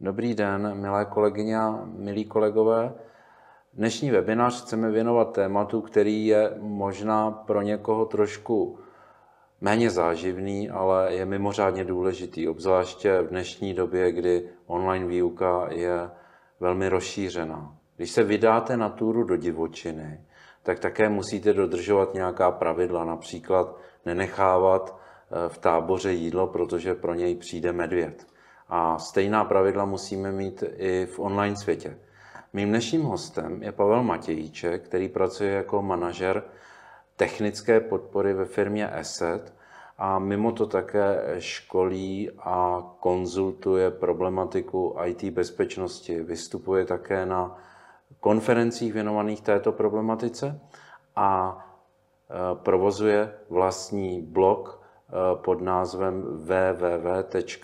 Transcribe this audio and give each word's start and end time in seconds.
Dobrý 0.00 0.34
den, 0.34 0.74
milé 0.74 1.04
kolegyně 1.04 1.58
a 1.58 1.84
milí 1.84 2.24
kolegové. 2.24 2.94
Dnešní 3.72 4.10
webinář 4.10 4.62
chceme 4.62 4.90
věnovat 4.90 5.32
tématu, 5.32 5.80
který 5.80 6.26
je 6.26 6.52
možná 6.60 7.30
pro 7.30 7.62
někoho 7.62 8.04
trošku 8.04 8.78
méně 9.60 9.90
záživný, 9.90 10.70
ale 10.70 11.14
je 11.14 11.24
mimořádně 11.26 11.84
důležitý, 11.84 12.48
obzvláště 12.48 13.20
v 13.20 13.28
dnešní 13.28 13.74
době, 13.74 14.12
kdy 14.12 14.48
online 14.66 15.06
výuka 15.06 15.66
je 15.70 16.10
velmi 16.60 16.88
rozšířená. 16.88 17.76
Když 17.96 18.10
se 18.10 18.24
vydáte 18.24 18.76
na 18.76 18.88
túru 18.88 19.24
do 19.24 19.36
divočiny, 19.36 20.20
tak 20.66 20.78
také 20.78 21.08
musíte 21.08 21.52
dodržovat 21.52 22.14
nějaká 22.14 22.50
pravidla, 22.50 23.04
například 23.04 23.76
nenechávat 24.06 24.96
eh, 24.96 25.48
v 25.48 25.58
táboře 25.58 26.12
jídlo, 26.12 26.46
protože 26.46 26.94
pro 26.94 27.14
něj 27.14 27.34
přijde 27.34 27.72
medvěd. 27.72 28.26
A 28.68 28.98
stejná 28.98 29.44
pravidla 29.44 29.84
musíme 29.84 30.32
mít 30.32 30.64
i 30.76 31.06
v 31.06 31.18
online 31.18 31.56
světě. 31.56 31.98
Mým 32.52 32.68
dnešním 32.68 33.02
hostem 33.02 33.62
je 33.62 33.72
Pavel 33.72 34.02
Matějíček, 34.02 34.82
který 34.82 35.08
pracuje 35.08 35.50
jako 35.50 35.82
manažer 35.82 36.42
technické 37.16 37.80
podpory 37.80 38.34
ve 38.34 38.44
firmě 38.44 38.88
Asset 38.90 39.54
a 39.98 40.18
mimo 40.18 40.52
to 40.52 40.66
také 40.66 41.34
školí 41.38 42.30
a 42.38 42.82
konzultuje 43.00 43.90
problematiku 43.90 44.96
IT 45.04 45.24
bezpečnosti. 45.24 46.22
Vystupuje 46.22 46.84
také 46.84 47.26
na 47.26 47.58
konferencích 48.20 48.92
věnovaných 48.92 49.40
této 49.40 49.72
problematice 49.72 50.60
a 51.16 51.58
e, 51.58 52.54
provozuje 52.54 53.34
vlastní 53.50 54.22
blog 54.22 54.80
e, 54.80 55.12
pod 55.36 55.60
názvem 55.60 56.22
www.spike.cz. 56.22 57.56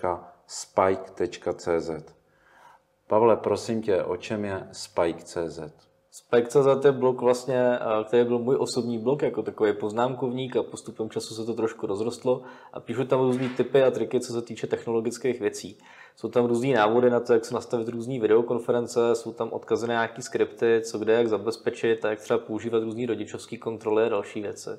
Pavle, 3.07 3.35
prosím 3.37 3.81
tě, 3.81 4.03
o 4.03 4.17
čem 4.17 4.45
je 4.45 4.67
Spike.cz? 4.71 5.92
Spike.cz 6.15 6.85
je 6.85 6.91
blog 6.91 7.21
vlastně, 7.21 7.79
který 8.07 8.23
byl 8.25 8.39
můj 8.39 8.55
osobní 8.59 8.99
blog, 8.99 9.21
jako 9.21 9.43
takový 9.43 9.73
poznámkovník 9.73 10.55
a 10.55 10.63
postupem 10.63 11.09
času 11.09 11.35
se 11.35 11.45
to 11.45 11.53
trošku 11.53 11.87
rozrostlo 11.87 12.41
a 12.73 12.79
píšu 12.79 13.05
tam 13.05 13.19
různé 13.19 13.49
typy 13.49 13.83
a 13.83 13.91
triky, 13.91 14.19
co 14.19 14.33
se 14.33 14.41
týče 14.41 14.67
technologických 14.67 15.39
věcí. 15.39 15.77
Jsou 16.15 16.29
tam 16.29 16.45
různé 16.45 16.73
návody 16.73 17.09
na 17.09 17.19
to, 17.19 17.33
jak 17.33 17.45
se 17.45 17.53
nastavit 17.53 17.87
různé 17.87 18.19
videokonference, 18.19 19.15
jsou 19.15 19.33
tam 19.33 19.49
odkazy 19.49 19.87
na 19.87 19.93
nějaké 19.93 20.21
skripty, 20.21 20.81
co 20.83 20.99
kde, 20.99 21.13
jak 21.13 21.27
zabezpečit 21.27 22.05
a 22.05 22.09
jak 22.09 22.19
třeba 22.19 22.39
používat 22.39 22.83
různé 22.83 23.05
rodičovské 23.05 23.57
kontroly 23.57 24.03
a 24.03 24.09
další 24.09 24.41
věci. 24.41 24.69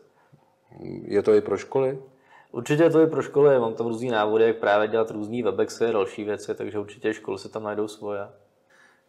Je 1.05 1.23
to 1.23 1.35
i 1.35 1.41
pro 1.41 1.57
školy? 1.57 1.99
Určitě 2.53 2.83
je 2.83 2.91
to 2.91 3.01
i 3.01 3.07
pro 3.07 3.23
školy, 3.23 3.59
mám 3.59 3.75
tam 3.75 3.87
různé 3.87 4.11
návody, 4.11 4.45
jak 4.45 4.57
právě 4.57 4.89
dělat 4.89 5.11
různé 5.11 5.43
webexy 5.43 5.87
a 5.87 5.93
další 5.93 6.25
věci, 6.25 6.55
takže 6.55 6.79
určitě 6.79 7.15
školy 7.15 7.39
se 7.39 7.49
tam 7.49 7.63
najdou 7.63 7.89
svoje. 7.89 8.21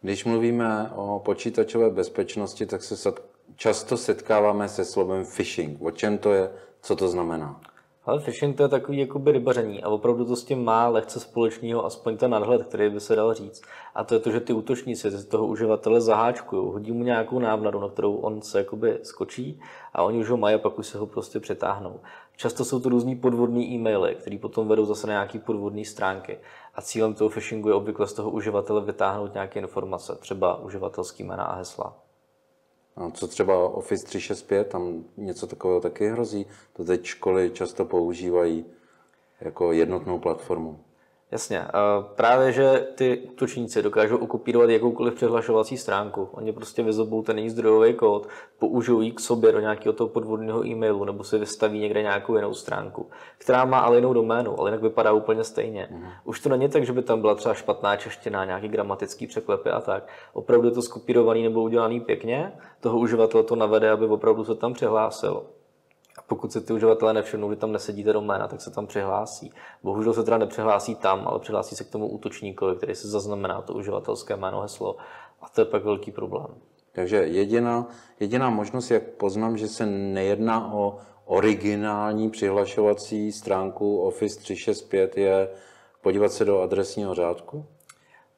Když 0.00 0.24
mluvíme 0.24 0.90
o 0.94 1.22
počítačové 1.24 1.90
bezpečnosti, 1.90 2.66
tak 2.66 2.82
se 2.82 3.12
často 3.56 3.96
setkáváme 3.96 4.68
se 4.68 4.84
slovem 4.84 5.24
phishing. 5.36 5.82
O 5.82 5.90
čem 5.90 6.18
to 6.18 6.32
je, 6.32 6.50
co 6.82 6.96
to 6.96 7.08
znamená? 7.08 7.60
Ale 8.06 8.20
phishing 8.20 8.56
to 8.56 8.62
je 8.62 8.68
takový 8.68 8.98
jakoby 8.98 9.32
rybaření 9.32 9.82
a 9.82 9.88
opravdu 9.88 10.24
to 10.24 10.36
s 10.36 10.44
tím 10.44 10.64
má 10.64 10.88
lehce 10.88 11.20
společného, 11.20 11.84
aspoň 11.84 12.16
ten 12.16 12.30
nadhled, 12.30 12.66
který 12.66 12.90
by 12.90 13.00
se 13.00 13.16
dal 13.16 13.34
říct. 13.34 13.62
A 13.94 14.04
to 14.04 14.14
je 14.14 14.20
to, 14.20 14.30
že 14.30 14.40
ty 14.40 14.52
útočníci 14.52 15.10
z 15.10 15.24
toho 15.24 15.46
uživatele 15.46 16.00
zaháčkují, 16.00 16.72
hodí 16.72 16.92
mu 16.92 17.04
nějakou 17.04 17.38
návnadu, 17.38 17.80
na 17.80 17.88
kterou 17.88 18.14
on 18.14 18.42
se 18.42 18.58
jakoby 18.58 18.98
skočí 19.02 19.60
a 19.94 20.02
oni 20.02 20.18
už 20.18 20.30
ho 20.30 20.36
mají 20.36 20.54
a 20.54 20.58
pak 20.58 20.78
už 20.78 20.86
se 20.86 20.98
ho 20.98 21.06
prostě 21.06 21.40
přetáhnou. 21.40 22.00
Často 22.36 22.64
jsou 22.64 22.80
to 22.80 22.88
různý 22.88 23.16
podvodní 23.16 23.74
e-maily, 23.74 24.14
které 24.14 24.38
potom 24.38 24.68
vedou 24.68 24.84
zase 24.84 25.06
na 25.06 25.12
nějaké 25.12 25.38
podvodné 25.38 25.84
stránky. 25.84 26.38
A 26.74 26.82
cílem 26.82 27.14
toho 27.14 27.30
phishingu 27.30 27.68
je 27.68 27.74
obvykle 27.74 28.06
z 28.06 28.12
toho 28.12 28.30
uživatele 28.30 28.80
vytáhnout 28.80 29.34
nějaké 29.34 29.60
informace, 29.60 30.16
třeba 30.20 30.60
uživatelský 30.60 31.24
jména 31.24 31.44
a 31.44 31.54
hesla. 31.54 32.05
Co 33.12 33.28
třeba 33.28 33.68
Office 33.68 34.06
365, 34.06 34.68
tam 34.68 35.04
něco 35.16 35.46
takového 35.46 35.80
taky 35.80 36.08
hrozí. 36.08 36.46
To 36.72 36.84
teď 36.84 37.04
školy 37.04 37.50
často 37.50 37.84
používají 37.84 38.64
jako 39.40 39.72
jednotnou 39.72 40.18
platformu. 40.18 40.80
Jasně. 41.30 41.64
Právě, 42.14 42.52
že 42.52 42.86
ty 42.94 43.18
útočníci 43.18 43.82
dokážou 43.82 44.16
okupírovat 44.16 44.70
jakoukoliv 44.70 45.14
přihlašovací 45.14 45.76
stránku. 45.76 46.28
Oni 46.32 46.52
prostě 46.52 46.82
vyzobou 46.82 47.22
ten 47.22 47.38
její 47.38 47.50
zdrojový 47.50 47.94
kód, 47.94 48.28
použijou 48.58 49.00
ji 49.00 49.12
k 49.12 49.20
sobě 49.20 49.52
do 49.52 49.60
nějakého 49.60 49.92
toho 49.92 50.08
podvodného 50.08 50.66
e-mailu 50.66 51.04
nebo 51.04 51.24
si 51.24 51.38
vystaví 51.38 51.78
někde 51.78 52.02
nějakou 52.02 52.36
jinou 52.36 52.54
stránku, 52.54 53.06
která 53.38 53.64
má 53.64 53.78
ale 53.78 53.96
jinou 53.96 54.12
doménu, 54.12 54.60
ale 54.60 54.70
jinak 54.70 54.82
vypadá 54.82 55.12
úplně 55.12 55.44
stejně. 55.44 55.88
Mm. 55.90 56.04
Už 56.24 56.40
to 56.40 56.48
není 56.48 56.68
tak, 56.68 56.86
že 56.86 56.92
by 56.92 57.02
tam 57.02 57.20
byla 57.20 57.34
třeba 57.34 57.54
špatná 57.54 57.96
čeština, 57.96 58.44
nějaký 58.44 58.68
gramatický 58.68 59.26
překlepy 59.26 59.70
a 59.70 59.80
tak. 59.80 60.08
Opravdu 60.32 60.68
je 60.68 60.74
to 60.74 60.82
skopírovaný 60.82 61.42
nebo 61.42 61.62
udělaný 61.62 62.00
pěkně, 62.00 62.52
toho 62.80 62.98
uživatel 62.98 63.42
to 63.42 63.56
navede, 63.56 63.90
aby 63.90 64.06
opravdu 64.06 64.44
se 64.44 64.54
tam 64.54 64.72
přihlásil 64.72 65.42
pokud 66.22 66.52
se 66.52 66.60
ty 66.60 66.72
uživatelé 66.72 67.12
nevšimnou, 67.12 67.50
že 67.50 67.56
tam 67.56 67.72
nesedíte 67.72 68.12
doména, 68.12 68.48
tak 68.48 68.60
se 68.60 68.70
tam 68.70 68.86
přihlásí. 68.86 69.52
Bohužel 69.82 70.14
se 70.14 70.22
teda 70.22 70.38
nepřihlásí 70.38 70.94
tam, 70.94 71.28
ale 71.28 71.38
přihlásí 71.38 71.76
se 71.76 71.84
k 71.84 71.90
tomu 71.90 72.08
útočníkovi, 72.08 72.76
který 72.76 72.94
se 72.94 73.08
zaznamená 73.08 73.62
to 73.62 73.74
uživatelské 73.74 74.36
jméno, 74.36 74.60
heslo 74.60 74.96
a 75.42 75.48
to 75.48 75.60
je 75.60 75.64
pak 75.64 75.84
velký 75.84 76.10
problém. 76.10 76.46
Takže 76.92 77.16
jediná, 77.16 77.86
jediná 78.20 78.50
možnost, 78.50 78.90
jak 78.90 79.02
poznám, 79.02 79.56
že 79.56 79.68
se 79.68 79.86
nejedná 79.86 80.72
o 80.72 80.98
originální 81.24 82.30
přihlašovací 82.30 83.32
stránku 83.32 84.00
Office 84.00 84.40
365, 84.40 85.16
je 85.16 85.48
podívat 86.00 86.32
se 86.32 86.44
do 86.44 86.60
adresního 86.60 87.14
řádku? 87.14 87.66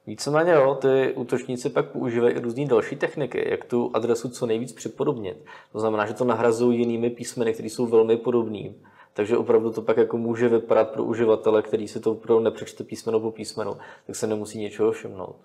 Víceméně 0.09 0.51
jo, 0.51 0.77
ty 0.81 1.13
útočníci 1.15 1.69
pak 1.69 1.91
používají 1.91 2.35
i 2.35 2.39
různé 2.39 2.65
další 2.65 2.95
techniky, 2.95 3.49
jak 3.49 3.65
tu 3.65 3.91
adresu 3.93 4.29
co 4.29 4.45
nejvíc 4.45 4.73
připodobnit. 4.73 5.37
To 5.71 5.79
znamená, 5.79 6.05
že 6.05 6.13
to 6.13 6.25
nahrazují 6.25 6.79
jinými 6.79 7.09
písmeny, 7.09 7.53
které 7.53 7.69
jsou 7.69 7.87
velmi 7.87 8.17
podobné. 8.17 8.69
Takže 9.13 9.37
opravdu 9.37 9.71
to 9.71 9.81
pak 9.81 9.97
jako 9.97 10.17
může 10.17 10.49
vypadat 10.49 10.89
pro 10.89 11.03
uživatele, 11.03 11.61
který 11.61 11.87
si 11.87 11.99
to 11.99 12.11
opravdu 12.11 12.43
nepřečte 12.43 12.83
písmeno 12.83 13.19
po 13.19 13.31
písmenu, 13.31 13.75
tak 14.07 14.15
se 14.15 14.27
nemusí 14.27 14.59
něčeho 14.59 14.91
všimnout. 14.91 15.35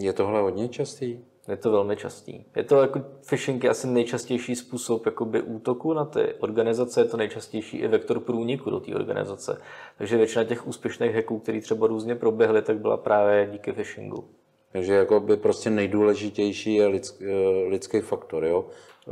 Je 0.00 0.12
tohle 0.12 0.40
hodně 0.40 0.68
častý? 0.68 1.18
Je 1.48 1.56
to 1.56 1.70
velmi 1.70 1.96
častý. 1.96 2.44
Je 2.56 2.64
to 2.64 2.82
jako 2.82 3.00
phishing 3.28 3.64
je 3.64 3.70
asi 3.70 3.86
nejčastější 3.86 4.56
způsob 4.56 5.06
jakoby 5.06 5.42
útoku 5.42 5.92
na 5.92 6.04
ty 6.04 6.34
organizace, 6.38 7.00
je 7.00 7.04
to 7.04 7.16
nejčastější 7.16 7.76
i 7.76 7.88
vektor 7.88 8.20
průniku 8.20 8.70
do 8.70 8.80
té 8.80 8.94
organizace. 8.94 9.60
Takže 9.98 10.16
většina 10.16 10.44
těch 10.44 10.66
úspěšných 10.66 11.14
hacků, 11.14 11.38
které 11.38 11.60
třeba 11.60 11.86
různě 11.86 12.14
proběhly, 12.14 12.62
tak 12.62 12.78
byla 12.78 12.96
právě 12.96 13.48
díky 13.52 13.72
phishingu. 13.72 14.24
Takže 14.72 14.94
jako 14.94 15.20
by 15.20 15.36
prostě 15.36 15.70
nejdůležitější 15.70 16.74
je 16.74 16.86
lidský, 16.86 17.24
eh, 17.24 17.68
lidský 17.68 18.00
faktor 18.00 18.44
jo? 18.44 18.66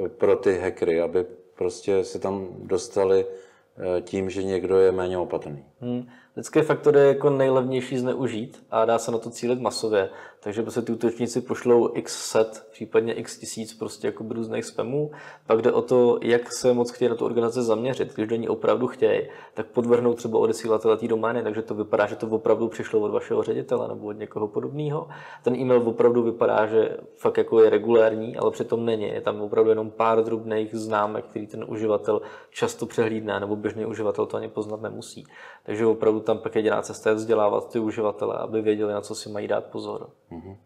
pro 0.09 0.37
ty 0.37 0.59
hackery, 0.59 1.01
aby 1.01 1.27
prostě 1.55 2.05
se 2.05 2.19
tam 2.19 2.49
dostali 2.63 3.27
eh, 3.79 4.01
tím, 4.01 4.31
že 4.31 4.43
někdo 4.43 4.79
je 4.79 4.93
méně 4.93 5.19
opatrný. 5.19 5.65
Hmm. 5.81 6.09
Lidské 6.37 6.63
faktory 6.63 7.01
je 7.01 7.07
jako 7.07 7.31
nejlevnější 7.31 7.99
zneužít 7.99 8.63
a 8.71 8.85
dá 8.85 8.99
se 8.99 9.11
na 9.13 9.19
to 9.19 9.31
cílit 9.31 9.61
masově. 9.61 10.11
Takže 10.41 10.63
prostě 10.63 10.83
ty 10.83 10.93
útočníci 10.93 11.41
pošlou 11.41 11.91
x 11.95 12.31
set, 12.31 12.67
případně 12.71 13.13
x 13.13 13.39
tisíc 13.39 13.75
prostě 13.75 14.07
jako 14.07 14.25
různých 14.31 14.65
spamů. 14.65 15.11
Pak 15.47 15.63
jde 15.63 15.73
o 15.73 15.83
to, 15.83 16.19
jak 16.23 16.53
se 16.53 16.73
moc 16.73 16.91
chtějí 16.91 17.09
na 17.09 17.15
tu 17.15 17.25
organizaci 17.25 17.63
zaměřit. 17.63 18.15
Když 18.15 18.27
do 18.27 18.37
ní 18.37 18.49
opravdu 18.49 18.87
chtějí, 18.87 19.23
tak 19.55 19.67
podvrhnou 19.67 20.15
třeba 20.15 20.39
odesílatele 20.39 20.97
té 20.97 21.09
domény, 21.09 21.43
takže 21.43 21.63
to 21.63 21.75
vypadá, 21.75 22.07
že 22.07 22.17
to 22.17 22.27
opravdu 22.27 22.69
přišlo 22.69 23.01
od 23.01 23.11
vašeho 23.11 23.43
ředitele 23.43 23.89
nebo 23.89 24.07
od 24.07 24.19
někoho 24.19 24.49
podobného. 24.49 25.09
Ten 25.43 25.57
e-mail 25.57 25.83
opravdu 25.89 26.23
vypadá, 26.23 26.67
že 26.67 26.97
fakt 27.17 27.39
jako 27.39 27.63
je 27.63 27.71
regulární, 27.71 28.37
ale 28.37 28.51
přitom 28.51 28.85
není. 28.85 29.09
Je 29.09 29.21
tam 29.21 29.41
opravdu 29.41 29.71
jenom 29.71 29.91
pár 29.91 30.25
drobných 30.25 30.75
známek, 30.75 31.25
který 31.25 31.47
ten 31.47 31.65
uživatel 31.69 32.23
často 32.51 32.87
přehlídne, 32.87 33.41
nebo 33.41 33.57
běžný 33.57 33.87
uživatel 33.87 34.27
to 34.27 34.37
ani 34.37 34.49
poznat 34.49 34.83
nemusí. 34.83 35.27
Takže 35.65 35.87
opravdu 35.87 36.21
tam 36.27 36.39
pak 36.39 36.57
jediná 36.57 36.83
cesta 36.83 37.11
je 37.11 37.17
vzdělávat 37.17 37.73
ty 37.73 37.79
uživatele, 37.79 38.37
aby 38.39 38.63
věděli, 38.63 38.93
na 38.93 39.01
co 39.01 39.15
si 39.15 39.29
mají 39.29 39.49
dát 39.49 39.65
pozor. 39.65 40.11
Mm-hmm. 40.33 40.57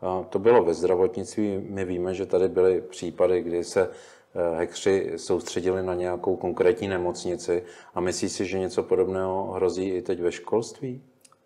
A 0.00 0.22
to 0.30 0.38
bylo 0.38 0.64
ve 0.64 0.74
zdravotnictví. 0.74 1.66
My 1.68 1.84
víme, 1.84 2.14
že 2.14 2.26
tady 2.26 2.48
byly 2.48 2.80
případy, 2.80 3.42
kdy 3.42 3.64
se 3.64 3.90
hekři 4.56 5.10
eh, 5.14 5.18
soustředili 5.18 5.82
na 5.82 5.94
nějakou 5.94 6.36
konkrétní 6.36 6.88
nemocnici 6.88 7.64
a 7.94 8.00
myslí 8.00 8.28
si, 8.28 8.46
že 8.46 8.58
něco 8.58 8.82
podobného 8.82 9.52
hrozí 9.52 9.88
i 9.88 10.02
teď 10.02 10.20
ve 10.20 10.32
školství? 10.32 11.02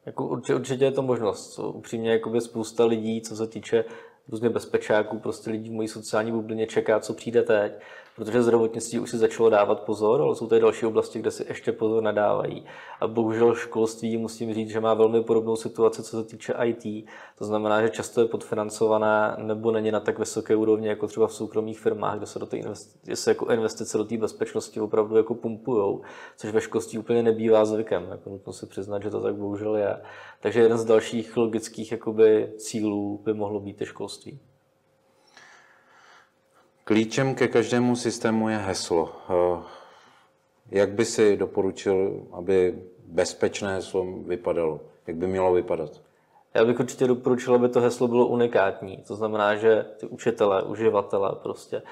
Jako 0.06 0.26
určitě, 0.26 0.54
určitě 0.54 0.84
je 0.84 0.92
to 0.92 1.02
možnost. 1.02 1.58
Upřímně 1.58 2.12
jakoby 2.12 2.40
spousta 2.40 2.84
lidí, 2.84 3.20
co 3.20 3.36
se 3.36 3.46
týče 3.46 3.84
různě 4.28 4.50
bezpečáků, 4.50 5.18
prostě 5.18 5.50
lidí 5.50 5.70
v 5.70 5.72
mojí 5.72 5.88
sociální 5.88 6.32
bublině 6.32 6.66
čeká, 6.66 7.00
co 7.00 7.14
přijde 7.14 7.42
teď 7.42 7.72
protože 8.16 8.42
zdravotnictví 8.42 8.98
už 8.98 9.10
si 9.10 9.18
začalo 9.18 9.50
dávat 9.50 9.80
pozor, 9.80 10.22
ale 10.22 10.36
jsou 10.36 10.46
tady 10.46 10.60
další 10.60 10.86
oblasti, 10.86 11.18
kde 11.18 11.30
si 11.30 11.44
ještě 11.48 11.72
pozor 11.72 12.02
nadávají. 12.02 12.64
A 13.00 13.06
bohužel 13.06 13.54
školství, 13.54 14.16
musím 14.16 14.54
říct, 14.54 14.68
že 14.68 14.80
má 14.80 14.94
velmi 14.94 15.22
podobnou 15.22 15.56
situaci, 15.56 16.02
co 16.02 16.22
se 16.22 16.28
týče 16.28 16.54
IT. 16.64 17.06
To 17.38 17.44
znamená, 17.44 17.82
že 17.82 17.90
často 17.90 18.20
je 18.20 18.26
podfinancované 18.26 19.36
nebo 19.38 19.70
není 19.70 19.90
na 19.90 20.00
tak 20.00 20.18
vysoké 20.18 20.56
úrovni, 20.56 20.88
jako 20.88 21.06
třeba 21.06 21.26
v 21.26 21.34
soukromých 21.34 21.80
firmách, 21.80 22.16
kde 22.16 22.26
se, 22.26 22.38
do 22.38 22.46
té 22.46 22.56
investice, 22.56 23.16
se 23.16 23.30
jako 23.30 23.46
investice 23.46 23.98
do 23.98 24.04
té 24.04 24.16
bezpečnosti 24.16 24.80
opravdu 24.80 25.16
jako 25.16 25.34
pumpujou, 25.34 26.02
což 26.36 26.50
ve 26.50 26.60
školství 26.60 26.98
úplně 26.98 27.22
nebývá 27.22 27.64
zvykem. 27.64 28.06
Jako 28.10 28.30
nutno 28.30 28.52
si 28.52 28.66
přiznat, 28.66 29.02
že 29.02 29.10
to 29.10 29.20
tak 29.20 29.34
bohužel 29.34 29.76
je. 29.76 29.96
Takže 30.40 30.60
jeden 30.60 30.78
z 30.78 30.84
dalších 30.84 31.36
logických 31.36 31.92
jakoby, 31.92 32.52
cílů 32.56 33.20
by 33.24 33.34
mohlo 33.34 33.60
být 33.60 33.80
i 33.80 33.86
školství. 33.86 34.51
Klíčem 36.84 37.34
ke 37.34 37.48
každému 37.48 37.96
systému 37.96 38.48
je 38.48 38.56
heslo. 38.56 39.12
Eh, 39.30 39.62
jak 40.70 40.90
by 40.92 41.04
si 41.04 41.36
doporučil, 41.36 42.26
aby 42.32 42.74
bezpečné 43.06 43.74
heslo 43.74 44.06
vypadalo? 44.26 44.80
Jak 45.06 45.16
by 45.16 45.26
mělo 45.26 45.52
vypadat? 45.52 46.00
Já 46.54 46.64
bych 46.64 46.80
určitě 46.80 47.06
doporučil, 47.06 47.54
aby 47.54 47.68
to 47.68 47.80
heslo 47.80 48.08
bylo 48.08 48.26
unikátní. 48.26 48.96
To 48.96 49.16
znamená, 49.16 49.54
že 49.54 49.86
ty 50.00 50.06
učitelé, 50.06 50.62
uživatelé 50.62 51.32
prostě 51.42 51.82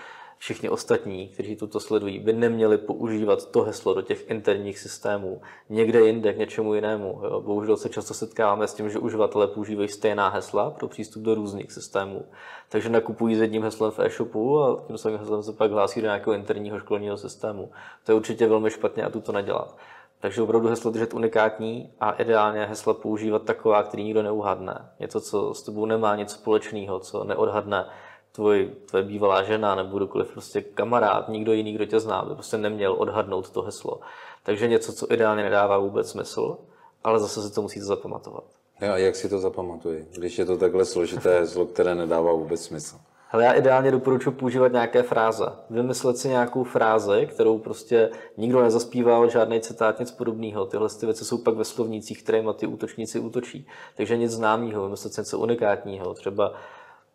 všichni 0.40 0.68
ostatní, 0.68 1.28
kteří 1.28 1.56
tuto 1.56 1.80
sledují, 1.80 2.18
by 2.18 2.32
neměli 2.32 2.78
používat 2.78 3.50
to 3.50 3.62
heslo 3.62 3.94
do 3.94 4.02
těch 4.02 4.30
interních 4.30 4.78
systémů 4.78 5.40
někde 5.68 6.00
jinde, 6.00 6.32
k 6.32 6.38
něčemu 6.38 6.74
jinému. 6.74 7.20
Jo. 7.24 7.40
Bohužel 7.40 7.76
se 7.76 7.88
často 7.88 8.14
setkáváme 8.14 8.68
s 8.68 8.74
tím, 8.74 8.90
že 8.90 8.98
uživatelé 8.98 9.46
používají 9.46 9.88
stejná 9.88 10.28
hesla 10.28 10.70
pro 10.70 10.88
přístup 10.88 11.22
do 11.22 11.34
různých 11.34 11.72
systémů. 11.72 12.24
Takže 12.68 12.88
nakupují 12.88 13.36
s 13.36 13.40
jedním 13.40 13.62
heslem 13.62 13.90
v 13.90 13.98
e-shopu 13.98 14.62
a 14.62 14.84
tím 14.86 14.98
samým 14.98 15.18
heslem 15.18 15.42
se 15.42 15.52
pak 15.52 15.70
hlásí 15.70 16.00
do 16.00 16.06
nějakého 16.06 16.34
interního 16.34 16.78
školního 16.78 17.16
systému. 17.16 17.70
To 18.04 18.12
je 18.12 18.16
určitě 18.16 18.46
velmi 18.46 18.70
špatně 18.70 19.04
a 19.04 19.10
tu 19.10 19.20
to 19.20 19.32
nedělat. 19.32 19.76
Takže 20.20 20.42
opravdu 20.42 20.68
heslo 20.68 20.90
držet 20.90 21.14
unikátní 21.14 21.92
a 22.00 22.10
ideálně 22.10 22.66
hesla 22.66 22.94
používat 22.94 23.42
taková, 23.42 23.82
který 23.82 24.04
nikdo 24.04 24.22
neuhadne. 24.22 24.90
Něco, 25.00 25.20
co 25.20 25.54
s 25.54 25.62
tebou 25.62 25.86
nemá 25.86 26.16
nic 26.16 26.30
společného, 26.30 27.00
co 27.00 27.24
neodhadne 27.24 27.86
tvoj, 28.32 28.70
tvoje 28.86 29.04
bývalá 29.04 29.42
žena 29.42 29.74
nebo 29.74 29.96
kdokoliv 29.96 30.32
prostě 30.32 30.60
kamarád, 30.60 31.28
nikdo 31.28 31.52
jiný, 31.52 31.72
kdo 31.72 31.86
tě 31.86 32.00
zná, 32.00 32.22
by 32.22 32.34
prostě 32.34 32.58
neměl 32.58 32.92
odhadnout 32.98 33.50
to 33.50 33.62
heslo. 33.62 34.00
Takže 34.42 34.68
něco, 34.68 34.92
co 34.92 35.12
ideálně 35.12 35.42
nedává 35.42 35.78
vůbec 35.78 36.10
smysl, 36.10 36.56
ale 37.04 37.20
zase 37.20 37.42
si 37.42 37.54
to 37.54 37.62
musíte 37.62 37.84
zapamatovat. 37.84 38.44
A 38.80 38.96
jak 38.96 39.16
si 39.16 39.28
to 39.28 39.38
zapamatuji, 39.38 40.08
když 40.16 40.38
je 40.38 40.44
to 40.44 40.58
takhle 40.58 40.84
složité 40.84 41.40
heslo, 41.40 41.64
které 41.64 41.94
nedává 41.94 42.32
vůbec 42.32 42.62
smysl? 42.64 42.96
Hele, 43.32 43.44
já 43.44 43.52
ideálně 43.52 43.90
doporučuji 43.90 44.30
používat 44.30 44.72
nějaké 44.72 45.02
fráze. 45.02 45.44
Vymyslet 45.70 46.18
si 46.18 46.28
nějakou 46.28 46.64
frázi, 46.64 47.26
kterou 47.26 47.58
prostě 47.58 48.10
nikdo 48.36 48.62
nezaspíval, 48.62 49.30
žádný 49.30 49.60
citát, 49.60 50.00
nic 50.00 50.10
podobného. 50.10 50.66
Tyhle 50.66 50.88
ty 50.88 51.06
věci 51.06 51.24
jsou 51.24 51.38
pak 51.38 51.54
ve 51.54 51.64
slovnících, 51.64 52.22
kterými 52.22 52.50
ty 52.56 52.66
útočníci 52.66 53.20
útočí. 53.20 53.66
Takže 53.96 54.16
nic 54.16 54.32
známého, 54.32 54.84
vymyslet 54.84 55.14
si 55.14 55.20
něco 55.20 55.38
unikátního. 55.38 56.14
Třeba 56.14 56.52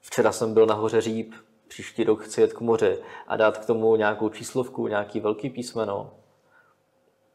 včera 0.06 0.32
jsem 0.32 0.54
byl 0.54 0.66
nahoře 0.66 1.02
Říp, 1.02 1.34
příští 1.68 2.04
rok 2.04 2.22
chci 2.22 2.42
jet 2.42 2.54
k 2.54 2.62
moři 2.62 3.00
a 3.28 3.38
dát 3.38 3.58
k 3.58 3.66
tomu 3.66 3.96
nějakou 3.96 4.30
číslovku, 4.30 4.88
nějaký 4.88 5.20
velký 5.20 5.50
písmeno. 5.50 6.12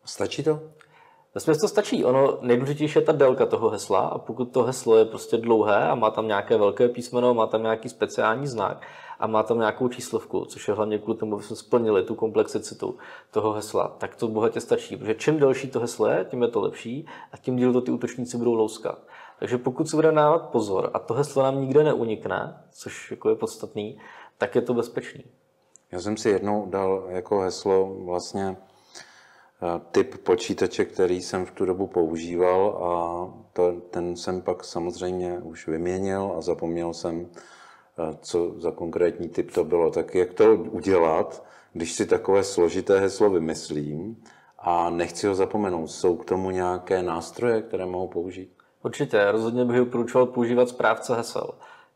Stačí 0.04 0.42
to? 0.42 0.60
Vesměs 1.34 1.58
to 1.58 1.68
stačí. 1.68 2.04
Ono 2.04 2.38
nejdůležitější 2.40 2.98
je 2.98 3.04
ta 3.04 3.12
délka 3.12 3.46
toho 3.46 3.70
hesla 3.70 4.00
a 4.00 4.18
pokud 4.18 4.44
to 4.44 4.62
heslo 4.62 4.96
je 4.96 5.04
prostě 5.04 5.36
dlouhé 5.36 5.88
a 5.88 5.94
má 5.94 6.10
tam 6.10 6.26
nějaké 6.28 6.56
velké 6.56 6.88
písmeno, 6.88 7.34
má 7.34 7.46
tam 7.46 7.62
nějaký 7.62 7.88
speciální 7.88 8.46
znak 8.46 8.82
a 9.18 9.26
má 9.26 9.42
tam 9.42 9.58
nějakou 9.58 9.88
číslovku, 9.88 10.44
což 10.44 10.68
je 10.68 10.74
hlavně 10.74 10.98
kvůli 10.98 11.18
tomu, 11.18 11.34
aby 11.34 11.44
jsme 11.44 11.56
splnili 11.56 12.02
tu 12.02 12.14
komplexicitu 12.14 12.98
toho 13.30 13.52
hesla, 13.52 13.88
tak 13.98 14.16
to 14.16 14.28
bohatě 14.28 14.60
stačí. 14.60 14.96
Protože 14.96 15.14
čím 15.14 15.38
delší 15.38 15.68
to 15.68 15.80
heslo 15.80 16.06
je, 16.06 16.26
tím 16.30 16.42
je 16.42 16.48
to 16.48 16.60
lepší 16.60 17.06
a 17.32 17.36
tím 17.36 17.56
díl 17.56 17.72
to 17.72 17.80
ty 17.80 17.90
útočníci 17.90 18.36
budou 18.36 18.54
louskat. 18.54 18.98
Takže 19.40 19.58
pokud 19.58 19.90
si 19.90 19.96
budeme 19.96 20.16
dávat 20.16 20.38
pozor 20.38 20.90
a 20.94 20.98
to 20.98 21.14
heslo 21.14 21.42
nám 21.42 21.60
nikde 21.60 21.84
neunikne, 21.84 22.64
což 22.70 23.10
jako 23.10 23.28
je 23.28 23.36
podstatný, 23.36 23.98
tak 24.38 24.54
je 24.54 24.62
to 24.62 24.74
bezpečný. 24.74 25.24
Já 25.92 26.00
jsem 26.00 26.16
si 26.16 26.28
jednou 26.28 26.66
dal 26.66 27.04
jako 27.08 27.40
heslo 27.40 27.96
vlastně 28.04 28.56
eh, 28.56 29.80
typ 29.92 30.18
počítače, 30.18 30.84
který 30.84 31.22
jsem 31.22 31.46
v 31.46 31.50
tu 31.50 31.64
dobu 31.64 31.86
používal 31.86 32.84
a 32.84 32.92
to, 33.52 33.72
ten 33.90 34.16
jsem 34.16 34.42
pak 34.42 34.64
samozřejmě 34.64 35.38
už 35.38 35.68
vyměnil 35.68 36.34
a 36.36 36.40
zapomněl 36.40 36.94
jsem, 36.94 37.26
eh, 37.26 38.16
co 38.20 38.54
za 38.60 38.70
konkrétní 38.70 39.28
typ 39.28 39.50
to 39.50 39.64
bylo. 39.64 39.90
Tak 39.90 40.14
jak 40.14 40.34
to 40.34 40.54
udělat, 40.54 41.44
když 41.72 41.92
si 41.92 42.06
takové 42.06 42.44
složité 42.44 43.00
heslo 43.00 43.30
vymyslím 43.30 44.22
a 44.58 44.90
nechci 44.90 45.26
ho 45.26 45.34
zapomenout? 45.34 45.86
Jsou 45.86 46.16
k 46.16 46.24
tomu 46.24 46.50
nějaké 46.50 47.02
nástroje, 47.02 47.62
které 47.62 47.86
mohu 47.86 48.08
použít? 48.08 48.59
Určitě, 48.82 49.30
rozhodně 49.30 49.64
bych 49.64 49.76
doporučoval 49.76 50.26
používat 50.26 50.68
správce 50.68 51.16
hesel. 51.16 51.50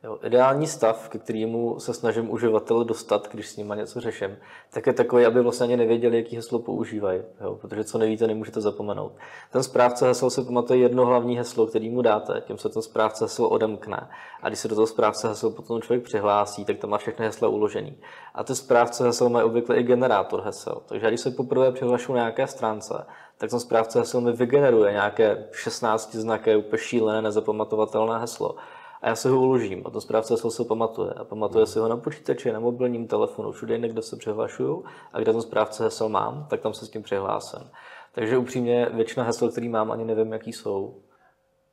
Jo, 0.05 0.19
ideální 0.23 0.67
stav, 0.67 1.09
ke 1.09 1.19
kterému 1.19 1.81
se 1.81 1.95
snažím 1.95 2.31
uživatele 2.31 2.85
dostat, 2.85 3.29
když 3.33 3.49
s 3.49 3.57
nimi 3.57 3.75
něco 3.77 4.01
řeším, 4.01 4.37
tak 4.71 4.87
je 4.87 4.93
takový, 4.93 5.27
aby 5.27 5.43
vlastně 5.43 5.65
ani 5.65 5.77
nevěděli, 5.77 6.17
jaký 6.17 6.37
heslo 6.37 6.59
používají, 6.59 7.23
jo, 7.41 7.55
protože 7.61 7.85
co 7.85 7.99
nevíte, 7.99 8.27
nemůžete 8.27 8.61
zapomenout. 8.61 9.13
Ten 9.53 9.63
správce 9.63 10.07
hesel 10.07 10.31
se 10.31 10.45
pamatuje 10.45 10.79
jedno 10.79 11.07
hlavní 11.07 11.37
heslo, 11.37 11.67
který 11.67 11.91
mu 11.91 12.03
dáte, 12.03 12.43
tím 12.47 12.59
se 12.59 12.69
ten 12.69 12.83
správce 12.83 13.25
hesel 13.25 13.47
odemkne. 13.47 14.09
A 14.43 14.49
když 14.49 14.59
se 14.59 14.69
do 14.69 14.75
toho 14.75 14.87
správce 14.87 15.29
hesel 15.29 15.51
potom 15.51 15.83
člověk 15.83 16.05
přihlásí, 16.05 16.65
tak 16.65 16.79
tam 16.79 16.91
má 16.91 16.99
všechny 16.99 17.27
hesla 17.27 17.49
uložený. 17.49 17.99
A 18.35 18.45
ty 18.45 18.55
správce 18.55 19.05
hesel 19.05 19.29
mají 19.29 19.45
obvykle 19.45 19.77
i 19.77 19.83
generátor 19.83 20.43
hesel. 20.43 20.83
Takže 20.87 21.09
když 21.09 21.21
se 21.21 21.31
poprvé 21.31 21.73
přihlašu 21.73 22.13
na 22.13 22.19
nějaké 22.19 22.47
stránce, 22.47 23.07
tak 23.39 23.51
ten 23.51 23.61
správce 23.61 23.99
hesel 23.99 24.21
mi 24.21 24.33
vygeneruje 24.33 24.93
nějaké 24.93 25.49
16 25.53 26.15
znaké, 26.15 26.57
úplně 26.57 26.79
šílené, 26.79 27.23
nezapamatovatelné 27.23 28.19
heslo 28.19 28.57
a 29.05 29.09
já 29.09 29.17
se 29.17 29.29
ho 29.29 29.41
uložím 29.41 29.83
a 29.87 29.91
to 29.91 30.01
správce 30.01 30.37
se 30.37 30.59
ho 30.59 30.65
pamatuje. 30.65 31.11
A 31.11 31.25
pamatuje 31.25 31.67
si 31.67 31.79
ho 31.79 31.89
na 31.89 31.97
počítači, 31.97 32.53
na 32.53 32.61
mobilním 32.61 33.07
telefonu, 33.07 33.53
všude 33.53 33.75
jinak, 33.75 33.91
kde 33.91 34.03
se 34.03 34.17
přihlašuju 34.17 34.85
a 35.13 35.21
kde 35.21 35.33
ten 35.33 35.43
správce 35.43 35.85
hesel 35.85 36.09
mám, 36.09 36.47
tak 36.51 36.61
tam 36.61 36.75
se 36.75 36.87
s 36.87 36.91
tím 36.91 37.03
přihlásím. 37.03 37.71
Takže 38.13 38.39
upřímně 38.39 38.89
většina 38.93 39.25
hesel, 39.25 39.49
který 39.49 39.69
mám, 39.69 39.91
ani 39.91 40.05
nevím, 40.05 40.33
jaký 40.33 40.53
jsou. 40.53 40.95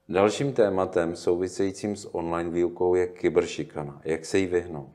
Dalším 0.10 0.54
tématem 0.54 1.16
souvisejícím 1.16 1.96
s 1.96 2.16
online 2.16 2.50
výukou 2.50 2.96
je 2.96 3.08
kyberšikana. 3.08 4.02
Jak 4.04 4.26
se 4.26 4.38
jí 4.38 4.46
vyhnout? 4.46 4.90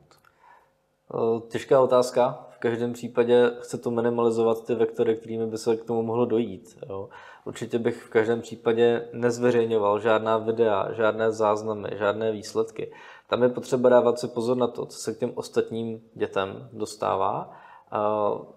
Těžká 1.47 1.81
otázka. 1.81 2.47
V 2.49 2.59
každém 2.59 2.93
případě 2.93 3.51
chce 3.59 3.77
to 3.77 3.91
minimalizovat 3.91 4.65
ty 4.65 4.75
vektory, 4.75 5.15
kterými 5.15 5.47
by 5.47 5.57
se 5.57 5.77
k 5.77 5.83
tomu 5.83 6.01
mohlo 6.01 6.25
dojít. 6.25 6.77
Jo. 6.89 7.09
Určitě 7.47 7.79
bych 7.79 8.03
v 8.03 8.09
každém 8.09 8.41
případě 8.41 9.09
nezveřejňoval 9.13 9.99
žádná 9.99 10.37
videa, 10.37 10.93
žádné 10.93 11.31
záznamy, 11.31 11.89
žádné 11.97 12.31
výsledky. 12.31 12.91
Tam 13.27 13.43
je 13.43 13.49
potřeba 13.49 13.89
dávat 13.89 14.19
si 14.19 14.27
pozor 14.27 14.57
na 14.57 14.67
to, 14.67 14.85
co 14.85 14.97
se 14.97 15.13
k 15.13 15.17
těm 15.17 15.31
ostatním 15.35 16.01
dětem 16.13 16.69
dostává. 16.73 17.57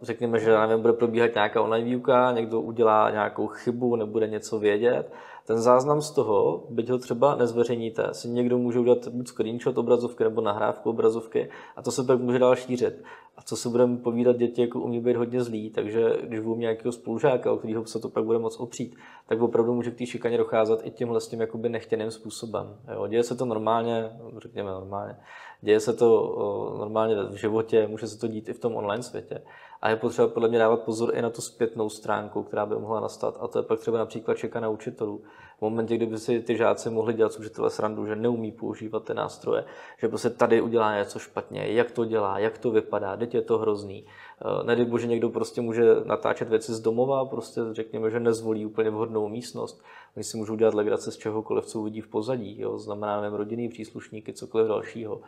Řekněme, 0.03 0.39
že 0.39 0.59
nevím, 0.59 0.81
bude 0.81 0.93
probíhat 0.93 1.35
nějaká 1.35 1.63
online 1.63 1.85
výuka, 1.85 2.33
někdo 2.33 2.61
udělá 2.61 3.11
nějakou 3.11 3.47
chybu, 3.47 3.97
nebude 3.97 4.29
něco 4.29 4.59
vědět. 4.59 5.13
Ten 5.47 5.59
záznam 5.59 6.03
z 6.03 6.11
toho, 6.11 6.65
byť 6.71 6.91
ho 6.91 6.99
třeba 6.99 7.35
nezveřejníte, 7.35 8.09
si 8.13 8.29
někdo 8.29 8.59
může 8.59 8.79
udělat 8.79 9.09
buď 9.09 9.29
screenshot 9.29 9.79
obrazovky 9.79 10.25
nebo 10.25 10.41
nahrávku 10.41 10.91
obrazovky 10.91 11.51
a 11.77 11.83
to 11.83 11.91
se 11.91 12.05
pak 12.05 12.21
může 12.21 12.39
dál 12.39 12.57
šířit. 12.57 13.03
A 13.37 13.43
co 13.43 13.57
se 13.57 13.69
budeme 13.69 13.97
povídat, 13.97 14.37
děti 14.37 14.61
jako 14.61 14.81
umí 14.81 15.01
být 15.01 15.17
hodně 15.17 15.43
zlý, 15.43 15.71
takže 15.71 16.17
když 16.23 16.41
budu 16.41 16.57
nějakého 16.57 16.93
spolužáka, 16.93 17.53
o 17.53 17.57
kterého 17.57 17.87
se 17.87 18.01
to 18.01 18.09
pak 18.09 18.25
bude 18.25 18.39
moc 18.39 18.61
opřít, 18.61 18.97
tak 19.29 19.41
opravdu 19.41 19.75
může 19.75 19.91
k 19.91 19.99
té 19.99 20.07
šikaně 20.07 20.39
docházet 20.39 20.81
i 20.85 20.91
tímhle 20.91 21.21
s 21.21 21.29
tím 21.29 21.41
jakoby 21.41 21.69
nechtěným 21.69 22.11
způsobem. 22.11 22.77
Jo, 22.95 23.07
děje 23.07 23.23
se 23.23 23.37
to 23.37 23.45
normálně, 23.45 24.11
řekněme 24.39 24.71
normálně, 24.71 25.17
děje 25.63 25.81
se 25.81 25.93
to 25.93 26.37
normálně 26.79 27.15
v 27.15 27.35
životě, 27.35 27.87
může 27.87 28.07
se 28.07 28.19
to 28.19 28.29
dít 28.29 28.49
i 28.49 28.53
v 28.53 28.59
tom 28.59 28.77
online 28.77 29.03
světě. 29.03 29.43
A 29.83 29.91
je 29.91 29.97
potřeba 29.97 30.29
podle 30.29 30.49
mě 30.49 30.59
dávat 30.59 30.81
pozor 30.81 31.15
i 31.15 31.23
na 31.23 31.31
tu 31.31 31.43
zpětnou 31.43 31.89
stránku, 31.89 32.43
která 32.43 32.67
by 32.67 32.75
mohla 32.75 33.01
nastat. 33.01 33.39
A 33.41 33.49
to 33.49 33.59
je 33.59 33.63
pak 33.63 33.81
třeba 33.81 33.99
například 33.99 34.37
šikana 34.37 34.69
učitelů 34.69 35.23
v 35.61 35.63
momentě, 35.63 35.97
kdyby 35.97 36.19
si 36.19 36.43
ty 36.43 36.57
žáci 36.57 36.91
mohli 36.91 37.15
dělat 37.15 37.37
učitele 37.39 37.71
srandu, 37.71 38.07
že 38.07 38.17
neumí 38.17 38.53
používat 38.53 39.05
ty 39.05 39.15
nástroje, 39.15 39.65
že 39.99 40.09
prostě 40.09 40.31
tady 40.31 40.61
udělá 40.61 40.97
něco 40.97 41.19
špatně, 41.19 41.73
jak 41.73 41.91
to 41.91 42.05
dělá, 42.05 42.39
jak 42.39 42.59
to 42.59 42.71
vypadá, 42.71 43.17
teď 43.17 43.35
je 43.35 43.43
to 43.43 43.59
hrozný. 43.59 44.05
Eh, 44.07 44.65
nedej 44.65 44.85
bože, 44.85 45.07
někdo 45.07 45.31
prostě 45.31 45.61
může 45.61 45.95
natáčet 46.05 46.49
věci 46.49 46.75
z 46.75 46.81
domova, 46.81 47.25
prostě 47.25 47.61
řekněme, 47.73 48.11
že 48.11 48.21
nezvolí 48.21 48.67
úplně 48.67 48.91
vhodnou 48.91 49.29
místnost. 49.29 49.83
Oni 50.17 50.25
si 50.25 50.37
můžou 50.37 50.57
dělat 50.57 50.75
legrace 50.75 51.13
z 51.13 51.17
čehokoliv, 51.17 51.67
co 51.67 51.81
uvidí 51.81 52.01
v 52.01 52.09
pozadí, 52.09 52.61
jo? 52.61 52.79
znamená 52.79 53.21
nevím, 53.21 53.37
rodinný 53.37 53.69
příslušníky, 53.69 54.33
cokoliv 54.33 54.69
dalšího. 54.69 55.21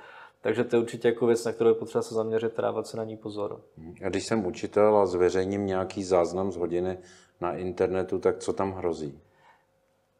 Takže 0.42 0.64
to 0.64 0.76
je 0.76 0.82
určitě 0.82 1.08
jako 1.08 1.26
věc, 1.26 1.44
na 1.44 1.52
kterou 1.52 1.70
je 1.70 1.74
potřeba 1.74 2.02
se 2.02 2.14
zaměřit 2.14 2.58
a 2.58 2.62
dávat 2.62 2.86
se 2.86 2.96
na 2.96 3.04
ní 3.04 3.16
pozor. 3.16 3.60
A 4.04 4.08
když 4.08 4.26
jsem 4.26 4.46
učitel 4.46 4.96
a 4.96 5.06
zveřejním 5.06 5.66
nějaký 5.66 6.04
záznam 6.04 6.52
z 6.52 6.56
hodiny 6.56 6.98
na 7.40 7.56
internetu, 7.56 8.18
tak 8.18 8.38
co 8.38 8.52
tam 8.52 8.72
hrozí? 8.72 9.20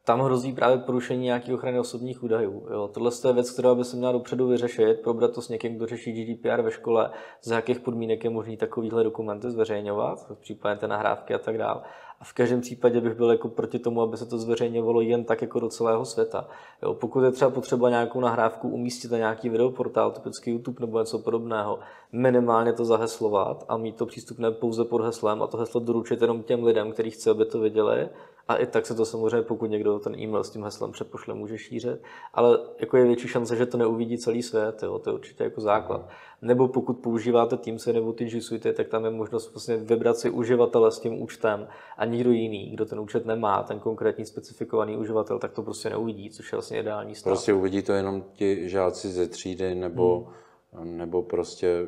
Tam 0.05 0.21
hrozí 0.21 0.53
právě 0.53 0.79
porušení 0.79 1.25
nějaké 1.25 1.55
ochrany 1.55 1.81
osobních 1.81 2.23
údajů. 2.23 2.67
Jo. 2.71 2.89
Tohle 2.95 3.11
je 3.27 3.33
věc, 3.33 3.51
která 3.51 3.75
by 3.75 3.85
se 3.85 3.97
měla 3.97 4.13
dopředu 4.13 4.47
vyřešit, 4.47 5.01
probrat 5.01 5.35
to 5.35 5.43
s 5.43 5.49
někým, 5.49 5.77
kdo 5.77 5.87
řeší 5.87 6.13
GDPR 6.13 6.63
ve 6.63 6.71
škole, 6.71 7.11
za 7.43 7.55
jakých 7.55 7.81
podmínek 7.81 8.25
je 8.25 8.31
možný 8.31 8.57
takovýhle 8.57 9.05
dokumenty 9.05 9.51
zveřejňovat, 9.51 10.27
v 10.31 10.39
případě 10.39 10.81
té 10.81 10.89
nahrávky 10.89 11.35
a 11.35 11.39
tak 11.39 11.59
dále. 11.59 11.83
A 12.21 12.25
v 12.25 12.33
každém 12.33 12.61
případě 12.61 13.01
bych 13.01 13.15
byl 13.15 13.31
jako 13.31 13.49
proti 13.49 13.79
tomu, 13.79 14.03
aby 14.03 14.17
se 14.17 14.27
to 14.27 14.39
zveřejňovalo 14.39 15.01
jen 15.01 15.25
tak 15.25 15.43
jako 15.43 15.61
do 15.61 15.69
celého 15.69 16.05
světa. 16.05 16.49
Jo, 16.83 16.95
pokud 16.95 17.23
je 17.23 17.31
třeba 17.31 17.51
potřeba 17.51 17.91
nějakou 17.91 18.21
nahrávku 18.21 18.69
umístit 18.69 19.11
na 19.11 19.19
nějaký 19.19 19.49
videoportál, 19.49 20.11
typicky 20.11 20.51
YouTube 20.51 20.87
nebo 20.87 20.99
něco 20.99 21.19
podobného, 21.19 21.79
minimálně 22.13 22.73
to 22.73 22.85
zaheslovat 22.85 23.65
a 23.69 23.77
mít 23.77 23.97
to 23.97 24.07
přístupné 24.07 24.51
pouze 24.51 24.85
pod 24.85 25.03
heslem 25.03 25.43
a 25.43 25.47
to 25.47 25.57
heslo 25.57 25.81
doručit 25.81 26.23
jenom 26.23 26.43
těm 26.43 26.65
lidem, 26.65 26.93
kteří 26.93 27.11
chce, 27.11 27.31
aby 27.31 27.45
to 27.45 27.61
viděli. 27.61 28.09
A 28.53 28.57
i 28.57 28.67
tak 28.67 28.87
se 28.87 28.95
to 28.95 29.05
samozřejmě, 29.05 29.43
pokud 29.43 29.67
někdo 29.67 29.99
ten 29.99 30.15
e-mail 30.15 30.45
s 30.45 30.51
tím 30.51 30.65
heslem 30.65 30.93
přepošle, 30.93 31.35
může 31.35 31.59
šířit. 31.59 32.03
Ale 32.35 32.59
jako 32.79 32.97
je 32.97 33.05
větší 33.05 33.29
šance, 33.29 33.57
že 33.57 33.67
to 33.67 33.79
neuvidí 33.79 34.19
celý 34.19 34.43
svět, 34.43 34.83
jo, 34.83 34.99
to 34.99 35.11
je 35.11 35.15
určitě 35.15 35.45
jako 35.45 35.61
základ. 35.61 36.09
Nebo 36.43 36.69
pokud 36.69 36.93
používáte 36.93 37.57
Teamsy 37.57 37.93
nebo 37.93 38.13
ty 38.13 38.25
G 38.25 38.41
Suite, 38.41 38.73
tak 38.73 38.89
tam 38.89 39.05
je 39.05 39.11
možnost 39.11 39.55
vlastně 39.55 39.77
vybrat 39.77 40.17
si 40.17 40.31
uživatele 40.31 40.93
s 40.93 40.99
tím 40.99 41.23
účtem 41.23 41.69
a 41.97 42.05
nikdo 42.05 42.31
jiný, 42.31 42.71
kdo 42.71 42.85
ten 42.85 43.01
účet 43.01 43.27
nemá, 43.27 43.63
ten 43.63 43.79
konkrétní 43.79 44.27
specifikovaný 44.27 44.97
uživatel, 44.97 45.39
tak 45.39 45.53
to 45.53 45.63
prostě 45.63 45.91
neuvidí, 45.91 46.31
což 46.31 46.53
je 46.53 46.57
vlastně 46.57 46.81
ideální 46.81 47.15
stav. 47.15 47.31
Prostě 47.31 47.53
uvidí 47.53 47.83
to 47.83 47.93
jenom 47.93 48.25
ti 48.33 48.69
žáci 48.69 49.09
ze 49.09 49.29
třídy 49.29 49.75
nebo, 49.75 50.29
hmm. 50.73 50.97
nebo 50.97 51.23
prostě 51.23 51.87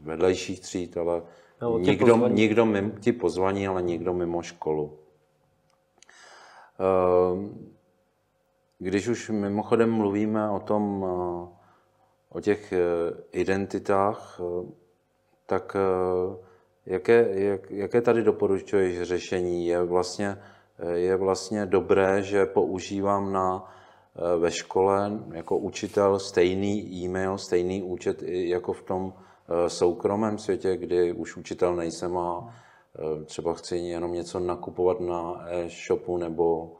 vedlejších 0.00 0.60
tříd, 0.60 0.96
ale 0.96 1.22
no, 1.62 1.78
nikdo, 1.78 2.06
pozvaní. 2.06 2.34
nikdo 2.34 2.66
mimo, 2.66 2.90
ti 3.00 3.12
pozvaní, 3.12 3.68
ale 3.68 3.82
nikdo 3.82 4.14
mimo 4.14 4.42
školu. 4.42 4.98
Ehm, 6.78 7.76
když 8.78 9.08
už 9.08 9.30
mimochodem 9.30 9.92
mluvíme 9.92 10.50
o 10.50 10.60
tom, 10.60 11.04
eh, 11.04 11.56
o 12.28 12.40
těch 12.40 12.72
eh, 12.72 12.78
identitách, 13.32 14.40
eh, 14.40 14.66
tak 15.46 15.76
jaké, 16.86 17.28
jak, 17.40 17.70
jaké 17.70 18.00
tady 18.00 18.22
doporučuješ 18.22 19.02
řešení? 19.02 19.66
Je 19.66 19.82
vlastně, 19.82 20.38
je 20.94 21.16
vlastně 21.16 21.66
dobré, 21.66 22.22
že 22.22 22.46
používám 22.46 23.32
na, 23.32 23.74
ve 24.38 24.50
škole 24.50 25.12
jako 25.32 25.58
učitel 25.58 26.18
stejný 26.18 27.04
e-mail, 27.04 27.38
stejný 27.38 27.82
účet 27.82 28.22
jako 28.22 28.72
v 28.72 28.82
tom 28.82 29.12
soukromém 29.66 30.38
světě, 30.38 30.76
kdy 30.76 31.12
už 31.12 31.36
učitel 31.36 31.76
nejsem 31.76 32.18
a 32.18 32.54
třeba 33.24 33.54
chci 33.54 33.76
jenom 33.76 34.12
něco 34.12 34.40
nakupovat 34.40 35.00
na 35.00 35.44
e-shopu 35.48 36.16
nebo 36.16 36.72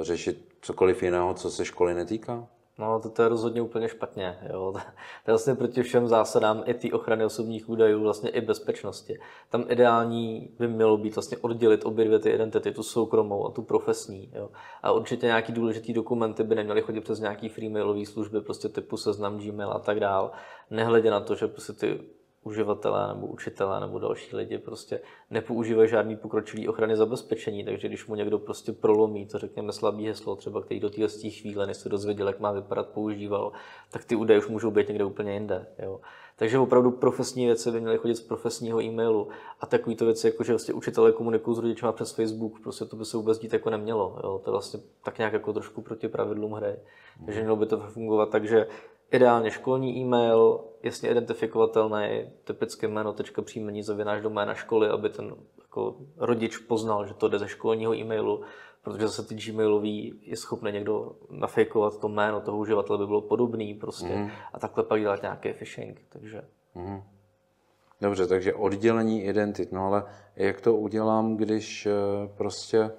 řešit 0.00 0.48
cokoliv 0.60 1.02
jiného, 1.02 1.34
co 1.34 1.50
se 1.50 1.64
školy 1.64 1.94
netýká? 1.94 2.48
No, 2.78 3.00
to, 3.00 3.10
to 3.10 3.22
je 3.22 3.28
rozhodně 3.28 3.62
úplně 3.62 3.88
špatně. 3.88 4.38
Jo. 4.52 4.72
To 5.24 5.30
je 5.30 5.32
vlastně 5.32 5.54
proti 5.54 5.82
všem 5.82 6.08
zásadám 6.08 6.62
i 6.66 6.74
ty 6.74 6.92
ochrany 6.92 7.24
osobních 7.24 7.68
údajů, 7.68 8.02
vlastně 8.02 8.30
i 8.30 8.40
bezpečnosti. 8.40 9.18
Tam 9.50 9.64
ideální 9.68 10.50
by 10.58 10.68
mělo 10.68 10.96
být 10.96 11.14
vlastně 11.14 11.38
oddělit 11.38 11.84
obě 11.84 12.04
dvě 12.04 12.18
ty 12.18 12.30
identity, 12.30 12.72
tu 12.72 12.82
soukromou 12.82 13.46
a 13.46 13.50
tu 13.50 13.62
profesní. 13.62 14.32
Jo. 14.34 14.50
A 14.82 14.92
určitě 14.92 15.26
nějaký 15.26 15.52
důležitý 15.52 15.92
dokumenty 15.92 16.42
by 16.42 16.54
neměly 16.54 16.82
chodit 16.82 17.00
přes 17.00 17.20
nějaký 17.20 17.48
freemailové 17.48 18.06
služby, 18.06 18.40
prostě 18.40 18.68
typu 18.68 18.96
seznam 18.96 19.38
Gmail 19.38 19.70
a 19.72 19.78
tak 19.78 20.00
dál. 20.00 20.30
Nehledě 20.70 21.10
na 21.10 21.20
to, 21.20 21.34
že 21.34 21.48
prostě 21.48 21.72
ty 21.72 22.00
uživatelé 22.44 23.14
nebo 23.14 23.26
učitelé 23.26 23.80
nebo 23.80 23.98
další 23.98 24.36
lidi 24.36 24.58
prostě 24.58 25.00
nepoužívají 25.30 25.88
žádný 25.88 26.16
pokročilý 26.16 26.68
ochrany 26.68 26.96
zabezpečení, 26.96 27.64
takže 27.64 27.88
když 27.88 28.06
mu 28.06 28.14
někdo 28.14 28.38
prostě 28.38 28.72
prolomí 28.72 29.26
to, 29.26 29.38
řekněme, 29.38 29.72
slabý 29.72 30.06
heslo, 30.06 30.36
třeba 30.36 30.62
který 30.62 30.80
do 30.80 30.90
téhle 30.90 31.08
chvíle, 31.08 31.66
než 31.66 31.76
se 31.76 31.88
dozvěděl, 31.88 32.26
jak 32.26 32.40
má 32.40 32.52
vypadat, 32.52 32.88
používal, 32.88 33.52
tak 33.90 34.04
ty 34.04 34.16
údaje 34.16 34.40
už 34.40 34.48
můžou 34.48 34.70
být 34.70 34.88
někde 34.88 35.04
úplně 35.04 35.32
jinde. 35.32 35.66
Jo. 35.78 36.00
Takže 36.36 36.58
opravdu 36.58 36.90
profesní 36.90 37.46
věci 37.46 37.70
by 37.70 37.80
měly 37.80 37.98
chodit 37.98 38.14
z 38.14 38.20
profesního 38.20 38.82
e-mailu 38.82 39.28
a 39.60 39.66
takovýto 39.66 40.04
věci, 40.04 40.26
jako 40.26 40.44
že 40.44 40.52
vlastně 40.52 40.74
učitelé 40.74 41.12
komunikují 41.12 41.56
s 41.56 41.58
rodiči 41.58 41.86
přes 41.92 42.12
Facebook, 42.12 42.60
prostě 42.62 42.84
to 42.84 42.96
by 42.96 43.04
se 43.04 43.16
vůbec 43.16 43.38
dít 43.38 43.52
jako 43.52 43.70
nemělo. 43.70 44.20
Jo. 44.24 44.40
To 44.44 44.50
je 44.50 44.52
vlastně 44.52 44.80
tak 45.04 45.18
nějak 45.18 45.32
jako 45.32 45.52
trošku 45.52 45.82
proti 45.82 46.08
pravidlům 46.08 46.52
hry. 46.52 46.76
Takže 47.24 47.40
mělo 47.40 47.56
by 47.56 47.66
to 47.66 47.78
fungovat 47.78 48.30
tak, 48.30 48.44
že 48.44 48.66
Ideálně 49.12 49.50
školní 49.50 49.96
e-mail, 49.96 50.60
jasně 50.82 51.10
identifikovatelný, 51.10 52.30
typicky 52.44 52.88
jméno, 52.88 53.12
tečka 53.12 53.42
příjmení, 53.42 53.82
zavináš 53.82 54.22
doména 54.22 54.54
školy, 54.54 54.88
aby 54.88 55.08
ten 55.08 55.34
jako 55.58 55.96
rodič 56.16 56.56
poznal, 56.56 57.06
že 57.06 57.14
to 57.14 57.28
jde 57.28 57.38
ze 57.38 57.48
školního 57.48 57.94
e-mailu, 57.94 58.42
protože 58.82 59.08
zase 59.08 59.22
ty 59.22 59.34
Gmailový 59.34 60.20
je 60.22 60.36
schopný 60.36 60.72
někdo 60.72 61.12
nafejkovat 61.30 62.00
to 62.00 62.08
jméno 62.08 62.40
toho 62.40 62.58
uživatele, 62.58 62.98
by 62.98 63.06
bylo 63.06 63.20
podobný 63.20 63.74
prostě 63.74 64.16
mm. 64.16 64.30
a 64.52 64.58
takhle 64.58 64.84
pak 64.84 65.00
dělat 65.00 65.22
nějaký 65.22 65.52
phishing, 65.52 66.00
takže... 66.08 66.42
Mm. 66.74 67.02
Dobře, 68.00 68.26
takže 68.26 68.54
oddělení 68.54 69.24
identit, 69.24 69.72
no 69.72 69.86
ale 69.86 70.04
jak 70.36 70.60
to 70.60 70.74
udělám, 70.74 71.36
když 71.36 71.86
eh, 71.86 71.92
prostě 72.36 72.90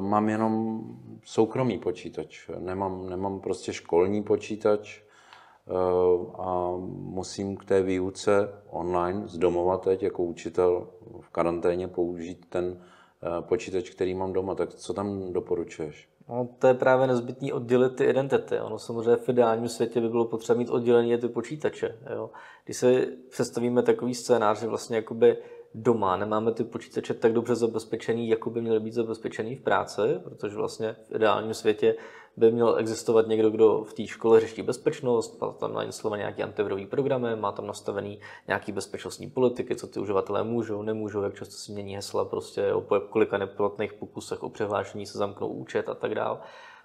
mám 0.00 0.28
jenom 0.28 0.82
soukromý 1.24 1.78
počítač, 1.78 2.50
nemám, 2.58 3.10
nemám 3.10 3.40
prostě 3.40 3.72
školní 3.72 4.22
počítač 4.22 5.00
eh, 5.00 5.72
a 6.38 6.72
musím 6.88 7.56
k 7.56 7.64
té 7.64 7.82
výuce 7.82 8.48
online 8.70 9.28
z 9.28 9.38
domova 9.38 9.76
teď 9.76 10.02
jako 10.02 10.22
učitel 10.22 10.88
v 11.20 11.30
karanténě 11.30 11.88
použít 11.88 12.46
ten 12.48 12.80
eh, 13.22 13.42
počítač, 13.42 13.90
který 13.90 14.14
mám 14.14 14.32
doma. 14.32 14.54
Tak 14.54 14.74
co 14.74 14.94
tam 14.94 15.32
doporučuješ? 15.32 16.08
No, 16.28 16.48
to 16.58 16.66
je 16.66 16.74
právě 16.74 17.06
nezbytný 17.06 17.52
oddělit 17.52 17.96
ty 17.96 18.04
identity. 18.04 18.60
Ono 18.60 18.78
samozřejmě 18.78 19.16
v 19.16 19.28
ideálním 19.28 19.68
světě 19.68 20.00
by 20.00 20.08
bylo 20.08 20.24
potřeba 20.24 20.58
mít 20.58 20.70
oddělení 20.70 21.18
ty 21.18 21.28
počítače. 21.28 21.98
Jo? 22.14 22.30
Když 22.64 22.76
si 22.76 23.06
představíme 23.30 23.82
takový 23.82 24.14
scénář, 24.14 24.60
že 24.60 24.66
vlastně 24.66 24.96
jakoby 24.96 25.36
doma 25.74 26.16
nemáme 26.16 26.52
ty 26.52 26.64
počítače 26.64 27.14
tak 27.14 27.32
dobře 27.32 27.54
zabezpečený, 27.54 28.28
jako 28.28 28.50
by 28.50 28.60
měly 28.60 28.80
být 28.80 28.94
zabezpečený 28.94 29.56
v 29.56 29.60
práci, 29.60 30.02
protože 30.24 30.56
vlastně 30.56 30.96
v 31.08 31.14
ideálním 31.14 31.54
světě 31.54 31.96
by 32.36 32.52
měl 32.52 32.76
existovat 32.78 33.26
někdo, 33.26 33.50
kdo 33.50 33.84
v 33.84 33.94
té 33.94 34.06
škole 34.06 34.40
řeší 34.40 34.62
bezpečnost, 34.62 35.40
má 35.40 35.52
tam 35.52 35.74
nainstalované 35.74 36.20
nějaký 36.20 36.42
antivirový 36.42 36.86
programy, 36.86 37.36
má 37.36 37.52
tam 37.52 37.66
nastavený 37.66 38.20
nějaký 38.48 38.72
bezpečnostní 38.72 39.30
politiky, 39.30 39.76
co 39.76 39.86
ty 39.86 40.00
uživatelé 40.00 40.44
můžou, 40.44 40.82
nemůžou, 40.82 41.22
jak 41.22 41.34
často 41.34 41.54
si 41.54 41.72
mění 41.72 41.96
hesla, 41.96 42.24
prostě 42.24 42.72
o 42.72 42.80
kolika 43.08 43.38
neplatných 43.38 43.92
pokusech 43.92 44.42
o 44.42 44.50
přehlášení 44.50 45.06
se 45.06 45.18
zamknou 45.18 45.48
účet 45.48 45.88
a 45.88 45.94
tak 45.94 46.14
dále. 46.14 46.38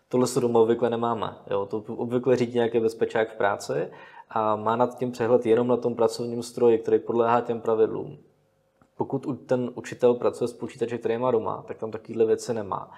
Tohle 0.09 0.27
se 0.27 0.39
doma 0.39 0.59
obvykle 0.59 0.89
nemáme. 0.89 1.37
Jo? 1.49 1.65
To 1.65 1.77
obvykle 1.77 2.35
řídí 2.35 2.53
nějaký 2.53 2.79
bezpečák 2.79 3.33
v 3.33 3.37
práci 3.37 3.91
a 4.29 4.55
má 4.55 4.75
nad 4.75 4.97
tím 4.97 5.11
přehled 5.11 5.45
jenom 5.45 5.67
na 5.67 5.77
tom 5.77 5.95
pracovním 5.95 6.43
stroji, 6.43 6.77
který 6.77 6.99
podléhá 6.99 7.41
těm 7.41 7.61
pravidlům. 7.61 8.17
Pokud 8.97 9.27
ten 9.45 9.71
učitel 9.75 10.13
pracuje 10.13 10.47
s 10.47 10.53
počítačem, 10.53 10.97
který 10.97 11.17
má 11.17 11.31
doma, 11.31 11.63
tak 11.67 11.77
tam 11.77 11.91
takovéhle 11.91 12.25
věci 12.25 12.53
nemá. 12.53 12.91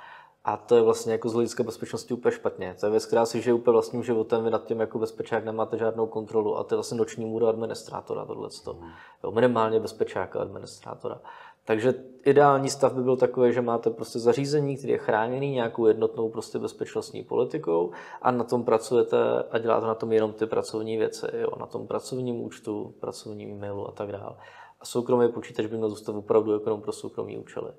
A 0.46 0.58
to 0.58 0.76
je 0.76 0.82
vlastně 0.82 1.12
jako 1.12 1.30
z 1.30 1.34
hlediska 1.34 1.64
bezpečnosti 1.64 2.14
úplně 2.14 2.32
špatně. 2.32 2.76
To 2.80 2.86
je 2.86 2.90
věc, 2.90 3.06
která 3.06 3.26
si 3.26 3.42
žije 3.42 3.54
úplně 3.54 3.72
vlastním 3.72 4.04
životem, 4.04 4.44
vy 4.44 4.50
nad 4.50 4.66
tím 4.66 4.80
jako 4.80 5.00
bezpečák 5.00 5.46
nemáte 5.46 5.78
žádnou 5.78 6.08
kontrolu 6.08 6.58
a 6.58 6.64
to 6.64 6.74
je 6.74 6.78
vlastně 6.78 6.98
noční 6.98 7.26
můra 7.26 7.50
administrátora 7.50 8.26
tohle. 8.26 8.50
Mm. 8.74 8.90
Jo, 9.24 9.32
minimálně 9.32 9.80
bezpečáka 9.80 10.40
administrátora. 10.40 11.22
Takže 11.66 11.94
ideální 12.26 12.70
stav 12.70 12.94
by 12.94 13.04
byl 13.04 13.18
takový, 13.18 13.54
že 13.54 13.62
máte 13.62 13.90
prostě 13.90 14.20
zařízení, 14.20 14.78
které 14.78 14.94
je 14.94 14.98
chráněný 14.98 15.52
nějakou 15.52 15.86
jednotnou 15.86 16.30
prostě 16.30 16.60
bezpečnostní 16.60 17.24
politikou 17.24 17.92
a 18.22 18.32
na 18.32 18.44
tom 18.44 18.64
pracujete 18.64 19.18
a 19.52 19.58
děláte 19.58 19.88
na 19.88 19.96
tom 19.96 20.12
jenom 20.12 20.34
ty 20.34 20.46
pracovní 20.46 20.98
věci, 20.98 21.26
jo, 21.34 21.50
na 21.60 21.66
tom 21.66 21.88
pracovním 21.88 22.42
účtu, 22.42 22.94
pracovním 23.00 23.50
e-mailu 23.50 23.88
a 23.88 23.92
tak 23.92 24.12
dále. 24.12 24.36
A 24.80 24.86
soukromý 24.86 25.32
počítač 25.32 25.66
by 25.66 25.78
měl 25.78 25.90
zůstat 25.90 26.16
opravdu 26.16 26.54
jako 26.54 26.70
jenom 26.70 26.82
pro 26.82 26.92
soukromý 26.92 27.38
účely. 27.38 27.72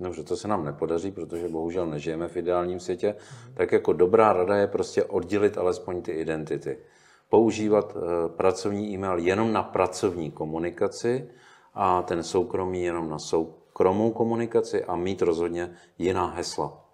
Dobře, 0.00 0.22
to 0.22 0.36
se 0.36 0.48
nám 0.48 0.64
nepodaří, 0.64 1.10
protože 1.10 1.48
bohužel 1.48 1.86
nežijeme 1.86 2.28
v 2.28 2.36
ideálním 2.36 2.80
světě. 2.80 3.16
Tak 3.54 3.72
jako 3.72 3.92
dobrá 3.92 4.32
rada 4.32 4.56
je 4.56 4.66
prostě 4.66 5.04
oddělit 5.04 5.58
alespoň 5.58 6.02
ty 6.02 6.12
identity. 6.12 6.78
Používat 7.30 7.96
e, 7.96 8.28
pracovní 8.28 8.94
e-mail 8.94 9.18
jenom 9.18 9.52
na 9.52 9.62
pracovní 9.62 10.30
komunikaci 10.30 11.30
a 11.74 12.02
ten 12.02 12.22
soukromý 12.22 12.82
jenom 12.82 13.10
na 13.10 13.18
soukromou 13.18 14.10
komunikaci 14.10 14.84
a 14.84 14.96
mít 14.96 15.22
rozhodně 15.22 15.76
jiná 15.98 16.26
hesla. 16.26 16.84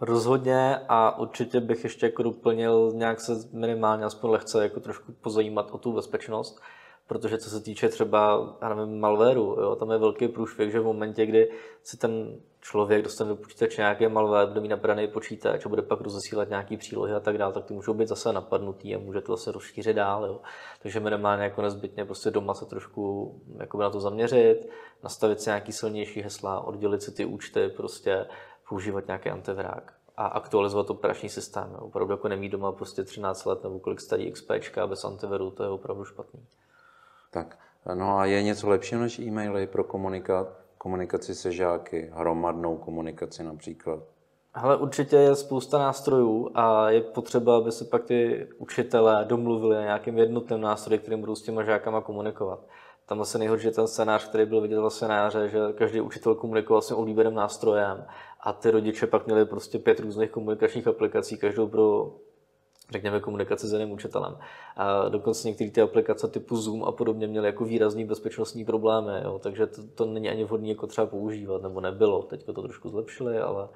Rozhodně 0.00 0.80
a 0.88 1.18
určitě 1.18 1.60
bych 1.60 1.84
ještě 1.84 2.06
jako 2.06 2.22
doplnil 2.22 2.92
nějak 2.94 3.20
se 3.20 3.32
minimálně 3.52 4.04
aspoň 4.04 4.30
lehce 4.30 4.62
jako 4.62 4.80
trošku 4.80 5.12
pozajímat 5.12 5.70
o 5.70 5.78
tu 5.78 5.92
bezpečnost 5.92 6.60
protože 7.10 7.38
co 7.38 7.50
se 7.50 7.60
týče 7.60 7.88
třeba, 7.88 8.48
já 8.62 8.74
nevím, 8.74 9.00
malwareu, 9.00 9.56
jo, 9.60 9.76
tam 9.76 9.90
je 9.90 9.98
velký 9.98 10.28
průšvih, 10.28 10.72
že 10.72 10.80
v 10.80 10.84
momentě, 10.84 11.26
kdy 11.26 11.50
si 11.82 11.96
ten 11.96 12.40
člověk 12.60 13.02
dostane 13.02 13.30
do 13.30 13.36
počítače 13.36 13.82
nějaký 13.82 14.08
malware, 14.08 14.48
bude 14.48 14.60
mít 14.60 14.68
nabraný 14.68 15.08
počítač 15.08 15.66
a 15.66 15.68
bude 15.68 15.82
pak 15.82 16.00
rozesílat 16.00 16.48
nějaký 16.48 16.76
přílohy 16.76 17.12
a 17.12 17.20
tak 17.20 17.38
dále, 17.38 17.52
tak 17.52 17.64
ty 17.64 17.74
můžou 17.74 17.94
být 17.94 18.08
zase 18.08 18.32
napadnutý 18.32 18.94
a 18.94 18.98
může 18.98 19.20
to 19.20 19.36
zase 19.36 19.52
rozšířit 19.52 19.96
dál. 19.96 20.26
Jo. 20.26 20.40
Takže 20.82 21.00
minimálně 21.00 21.44
jako 21.44 21.62
nezbytně 21.62 22.04
prostě 22.04 22.30
doma 22.30 22.54
se 22.54 22.66
trošku 22.66 23.34
na 23.78 23.90
to 23.90 24.00
zaměřit, 24.00 24.68
nastavit 25.02 25.40
si 25.40 25.50
nějaký 25.50 25.72
silnější 25.72 26.20
hesla, 26.20 26.60
oddělit 26.60 27.02
si 27.02 27.12
ty 27.12 27.24
účty, 27.24 27.68
prostě 27.68 28.26
používat 28.68 29.06
nějaký 29.06 29.28
antivirák 29.30 29.94
a 30.16 30.26
aktualizovat 30.26 30.90
operační 30.90 31.28
systém. 31.28 31.76
Opravdu 31.78 32.12
jako 32.12 32.28
nemít 32.28 32.52
doma 32.52 32.72
prostě 32.72 33.04
13 33.04 33.44
let 33.44 33.62
nebo 33.62 33.78
kolik 33.80 34.00
starý 34.00 34.32
XP 34.32 34.50
bez 34.86 35.04
antiviru, 35.04 35.50
to 35.50 35.62
je 35.62 35.68
opravdu 35.68 36.04
špatný. 36.04 36.46
Tak, 37.30 37.58
no 37.94 38.18
a 38.18 38.26
je 38.26 38.42
něco 38.42 38.68
lepšího 38.68 39.00
než 39.00 39.18
e-maily 39.18 39.66
pro 39.66 39.84
komunikat, 39.84 40.60
komunikaci 40.78 41.34
se 41.34 41.52
žáky, 41.52 42.10
hromadnou 42.14 42.76
komunikaci 42.76 43.44
například? 43.44 44.00
Ale 44.54 44.76
určitě 44.76 45.16
je 45.16 45.36
spousta 45.36 45.78
nástrojů 45.78 46.50
a 46.54 46.90
je 46.90 47.00
potřeba, 47.00 47.56
aby 47.56 47.72
se 47.72 47.84
pak 47.84 48.04
ty 48.04 48.48
učitelé 48.58 49.24
domluvili 49.24 49.74
na 49.74 49.82
nějakým 49.82 50.18
jednotným 50.18 50.60
nástroji, 50.60 50.98
kterým 50.98 51.20
budou 51.20 51.34
s 51.34 51.42
těma 51.42 51.62
žákama 51.62 52.00
komunikovat. 52.00 52.60
Tam 53.06 53.18
vlastně 53.18 53.38
nejhorší 53.38 53.66
je 53.66 53.72
ten 53.72 53.86
scénář, 53.86 54.28
který 54.28 54.46
byl 54.46 54.60
vidět 54.60 54.78
na 55.08 55.16
jaře, 55.16 55.48
že 55.48 55.58
každý 55.74 56.00
učitel 56.00 56.34
komunikoval 56.34 56.82
s 56.82 56.90
oblíbeným 56.90 57.34
nástrojem 57.34 58.06
a 58.40 58.52
ty 58.52 58.70
rodiče 58.70 59.06
pak 59.06 59.26
měli 59.26 59.44
prostě 59.44 59.78
pět 59.78 60.00
různých 60.00 60.30
komunikačních 60.30 60.86
aplikací, 60.86 61.38
každou 61.38 61.68
pro 61.68 62.12
řekněme, 62.90 63.20
komunikaci 63.20 63.66
s 63.66 63.72
jiným 63.72 63.90
učitelem. 63.90 64.36
A 64.76 65.08
dokonce 65.08 65.48
některé 65.48 65.70
ty 65.70 65.80
aplikace 65.80 66.28
typu 66.28 66.56
Zoom 66.56 66.84
a 66.84 66.92
podobně 66.92 67.26
měly 67.26 67.46
jako 67.46 67.64
výrazný 67.64 68.04
bezpečnostní 68.04 68.64
problémy, 68.64 69.12
jo, 69.24 69.38
takže 69.38 69.66
to, 69.66 69.82
to 69.94 70.06
není 70.06 70.30
ani 70.30 70.44
vhodné 70.44 70.68
jako 70.68 70.86
třeba 70.86 71.06
používat, 71.06 71.62
nebo 71.62 71.80
nebylo. 71.80 72.22
Teď 72.22 72.44
to 72.44 72.62
trošku 72.62 72.88
zlepšili, 72.88 73.38
ale, 73.38 73.68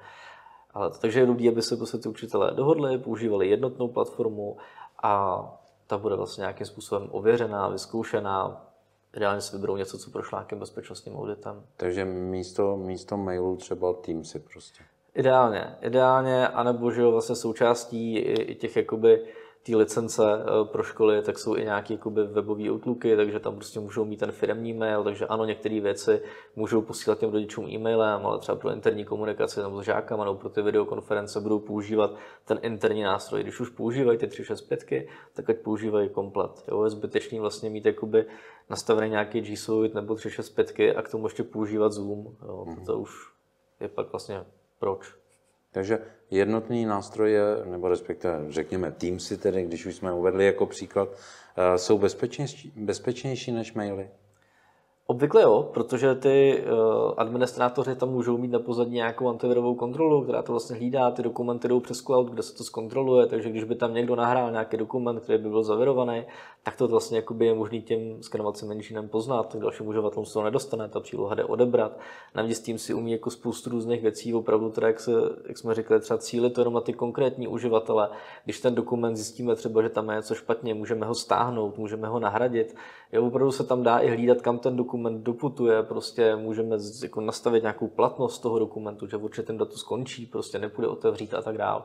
ale 0.73 0.91
takže 0.99 1.19
je 1.19 1.25
dobré, 1.25 1.49
aby 1.49 1.61
se 1.61 1.77
prostě 1.77 1.97
ty 1.97 2.09
učitelé 2.09 2.51
dohodli, 2.51 2.97
používali 2.97 3.49
jednotnou 3.49 3.87
platformu 3.87 4.57
a 5.03 5.43
ta 5.87 5.97
bude 5.97 6.15
vlastně 6.15 6.41
nějakým 6.41 6.65
způsobem 6.65 7.07
ověřená, 7.11 7.69
vyzkoušená, 7.69 8.65
ideálně 9.15 9.41
si 9.41 9.55
vyberou 9.55 9.75
něco, 9.75 9.97
co 9.97 10.11
prošlo 10.11 10.37
nějakým 10.37 10.59
bezpečnostním 10.59 11.15
auditem. 11.15 11.63
Takže 11.77 12.05
místo, 12.05 12.77
místo 12.77 13.17
mailu 13.17 13.55
třeba 13.55 13.93
Teamsy 13.93 14.39
prostě. 14.39 14.83
Ideálně, 15.15 15.75
ideálně, 15.81 16.47
anebo 16.47 16.91
že 16.91 17.03
vlastně 17.03 17.35
součástí 17.35 18.17
i 18.17 18.55
těch 18.55 18.75
jakoby 18.75 19.25
té 19.65 19.75
licence 19.75 20.23
eh, 20.23 20.65
pro 20.65 20.83
školy, 20.83 21.21
tak 21.21 21.39
jsou 21.39 21.55
i 21.55 21.63
nějaké 21.63 21.93
jakoby 21.93 22.23
webové 22.23 22.71
outlooky, 22.71 23.15
takže 23.15 23.39
tam 23.39 23.55
prostě 23.55 23.79
můžou 23.79 24.05
mít 24.05 24.17
ten 24.17 24.31
firmní 24.31 24.73
mail, 24.73 25.03
takže 25.03 25.25
ano, 25.25 25.45
některé 25.45 25.79
věci 25.79 26.21
můžou 26.55 26.81
posílat 26.81 27.19
těm 27.19 27.31
rodičům 27.31 27.69
e-mailem, 27.69 28.25
ale 28.25 28.39
třeba 28.39 28.55
pro 28.55 28.71
interní 28.71 29.05
komunikaci 29.05 29.59
nebo 29.61 29.81
s 29.81 29.85
žákama 29.85 30.25
nebo 30.25 30.37
pro 30.37 30.49
ty 30.49 30.61
videokonference 30.61 31.41
budou 31.41 31.59
používat 31.59 32.11
ten 32.45 32.59
interní 32.61 33.03
nástroj. 33.03 33.43
Když 33.43 33.59
už 33.59 33.69
používají 33.69 34.17
ty 34.17 34.27
365, 34.27 35.07
tak 35.33 35.49
ať 35.49 35.57
používají 35.57 36.09
komplet. 36.09 36.51
Jo, 36.67 36.83
je 36.83 36.89
zbytečný 36.89 37.39
vlastně 37.39 37.69
mít 37.69 37.85
jakoby 37.85 38.25
nastavený 38.69 39.09
nějaký 39.09 39.41
G 39.41 39.57
Suite 39.57 40.01
nebo 40.01 40.15
365 40.15 40.97
a 40.97 41.01
k 41.01 41.11
tomu 41.11 41.25
ještě 41.25 41.43
používat 41.43 41.91
Zoom. 41.91 42.35
Jo, 42.45 42.65
to, 42.75 42.85
to 42.85 42.99
už 42.99 43.31
je 43.79 43.87
pak 43.87 44.11
vlastně 44.11 44.45
proč. 44.79 45.15
Takže 45.71 45.99
jednotný 46.31 46.85
nástroj 46.85 47.31
je, 47.31 47.43
nebo 47.65 47.87
respektive 47.87 48.45
řekněme 48.49 48.91
Teamsy 48.91 49.37
tedy, 49.37 49.63
když 49.63 49.85
už 49.85 49.95
jsme 49.95 50.13
uvedli 50.13 50.45
jako 50.45 50.65
příklad, 50.65 51.09
eh, 51.57 51.77
jsou 51.77 51.97
bezpečnější, 51.97 52.73
bezpečnější 52.75 53.51
než 53.51 53.73
maily? 53.73 54.09
Obvykle 55.07 55.41
jo, 55.41 55.69
protože 55.73 56.15
ty 56.15 56.63
uh, 56.63 57.13
administrátoři 57.17 57.95
tam 57.95 58.09
můžou 58.09 58.37
mít 58.37 58.51
na 58.51 58.59
pozadí 58.59 58.93
nějakou 58.93 59.29
antivirovou 59.29 59.75
kontrolu, 59.75 60.23
která 60.23 60.41
to 60.41 60.53
vlastně 60.53 60.75
hlídá, 60.75 61.11
ty 61.11 61.23
dokumenty 61.23 61.67
jdou 61.67 61.79
přes 61.79 62.01
cloud, 62.01 62.27
kde 62.27 62.43
se 62.43 62.55
to 62.57 62.63
zkontroluje, 62.63 63.27
takže 63.27 63.49
když 63.49 63.63
by 63.63 63.75
tam 63.75 63.93
někdo 63.93 64.15
nahrál 64.15 64.51
nějaký 64.51 64.77
dokument, 64.77 65.19
který 65.19 65.43
by 65.43 65.49
byl 65.49 65.63
zavirovaný, 65.63 66.23
tak 66.63 66.75
to 66.75 66.87
vlastně 66.87 67.23
je 67.39 67.53
možný 67.53 67.81
těm 67.81 68.23
skenovacím 68.23 68.67
menšinem 68.67 69.07
poznat, 69.07 69.49
tak 69.49 69.61
dalším 69.61 69.87
uživatelům 69.87 70.25
se 70.25 70.33
to 70.33 70.43
nedostane, 70.43 70.89
ta 70.89 70.99
příloha 70.99 71.35
jde 71.35 71.43
odebrat. 71.43 71.99
Navíc 72.35 72.59
tím 72.59 72.77
si 72.77 72.93
umí 72.93 73.11
jako 73.11 73.29
spoustu 73.29 73.69
různých 73.69 74.01
věcí, 74.01 74.33
opravdu 74.33 74.69
teda, 74.69 74.87
jak, 74.87 74.99
se, 74.99 75.11
jak 75.47 75.57
jsme 75.57 75.73
řekli, 75.73 75.99
třeba 75.99 76.17
cílit 76.17 76.53
to 76.53 76.61
jenom 76.61 76.73
na 76.73 76.81
ty 76.81 76.93
konkrétní 76.93 77.47
uživatele. 77.47 78.09
Když 78.45 78.59
ten 78.59 78.75
dokument 78.75 79.15
zjistíme 79.15 79.55
třeba, 79.55 79.81
že 79.81 79.89
tam 79.89 80.09
je 80.09 80.15
něco 80.15 80.35
špatně, 80.35 80.73
můžeme 80.73 81.05
ho 81.05 81.15
stáhnout, 81.15 81.77
můžeme 81.77 82.07
ho 82.07 82.19
nahradit. 82.19 82.75
Jo, 83.11 83.27
opravdu 83.27 83.51
se 83.51 83.63
tam 83.63 83.83
dá 83.83 83.99
i 83.99 84.09
hlídat, 84.09 84.41
kam 84.41 84.59
ten 84.59 84.75
dokument 84.75 84.94
dokument 84.97 85.23
doputuje, 85.23 85.83
prostě 85.83 86.35
můžeme 86.35 86.77
jako 87.03 87.21
nastavit 87.21 87.63
nějakou 87.63 87.87
platnost 87.87 88.39
toho 88.39 88.59
dokumentu, 88.59 89.07
že 89.07 89.17
v 89.17 89.23
určitém 89.23 89.57
datu 89.57 89.77
skončí, 89.77 90.25
prostě 90.25 90.59
nepůjde 90.59 90.87
otevřít 90.87 91.33
a 91.33 91.41
tak 91.41 91.57
dále. 91.57 91.81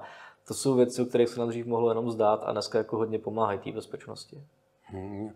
To 0.49 0.55
jsou 0.55 0.75
věci, 0.75 1.03
o 1.03 1.05
kterých 1.05 1.29
se 1.29 1.41
nám 1.41 1.49
dřív 1.49 1.67
mohlo 1.67 1.89
jenom 1.89 2.11
zdát 2.11 2.43
a 2.45 2.53
dneska 2.53 2.79
jako 2.79 2.97
hodně 2.97 3.19
pomáhají 3.19 3.59
té 3.59 3.73
bezpečnosti. 3.73 4.43
Hmm. 4.83 5.31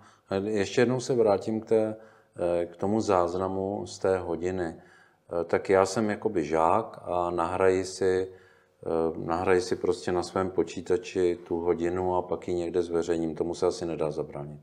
Ještě 0.45 0.81
jednou 0.81 1.01
se 1.01 1.15
vrátím 1.15 1.61
k, 1.61 1.67
té, 1.67 1.97
eh, 2.37 2.67
k 2.67 2.77
tomu 2.77 3.01
záznamu 3.01 3.87
z 3.87 3.99
té 3.99 4.19
hodiny. 4.19 4.75
Eh, 4.75 5.45
tak 5.45 5.71
já 5.71 5.87
jsem 5.87 6.11
jakoby 6.11 6.45
žák 6.45 7.03
a 7.05 7.31
nahraji 7.31 7.85
si, 7.85 8.29
eh, 8.29 9.19
nahraji 9.19 9.61
si 9.61 9.77
prostě 9.77 10.13
na 10.13 10.23
svém 10.23 10.51
počítači 10.51 11.39
tu 11.49 11.61
hodinu 11.61 12.17
a 12.17 12.23
pak 12.23 12.49
ji 12.49 12.55
někde 12.55 12.83
zveřejním. 12.83 13.35
Tomu 13.35 13.55
se 13.55 13.67
asi 13.67 13.87
nedá 13.87 14.11
zabránit. 14.11 14.61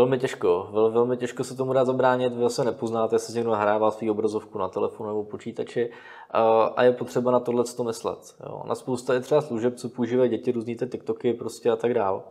Velmi 0.00 0.18
těžko, 0.18 0.68
vel, 0.72 0.90
velmi 0.90 1.16
těžko 1.16 1.44
se 1.44 1.56
tomu 1.56 1.72
dá 1.72 1.84
zabránit, 1.84 2.32
vy 2.34 2.50
se 2.50 2.64
nepoznáte, 2.64 3.14
jestli 3.14 3.34
někdo 3.34 3.50
nahrává 3.50 3.90
svý 3.90 4.10
obrazovku 4.10 4.58
na 4.58 4.68
telefonu 4.68 5.08
nebo 5.08 5.24
počítači 5.24 5.90
a 6.76 6.82
je 6.82 6.92
potřeba 6.92 7.30
na 7.30 7.40
tohle 7.40 7.64
to 7.64 7.84
myslet. 7.84 8.18
Jo. 8.46 8.62
Na 8.66 8.74
spousta 8.74 9.14
je 9.14 9.20
třeba 9.20 9.40
služeb, 9.40 9.76
co 9.76 9.88
používají 9.88 10.30
děti, 10.30 10.52
různý 10.52 10.76
ty 10.76 10.86
TikToky 10.86 11.34
prostě 11.34 11.70
a 11.70 11.76
tak 11.76 11.94
dál. 11.94 12.22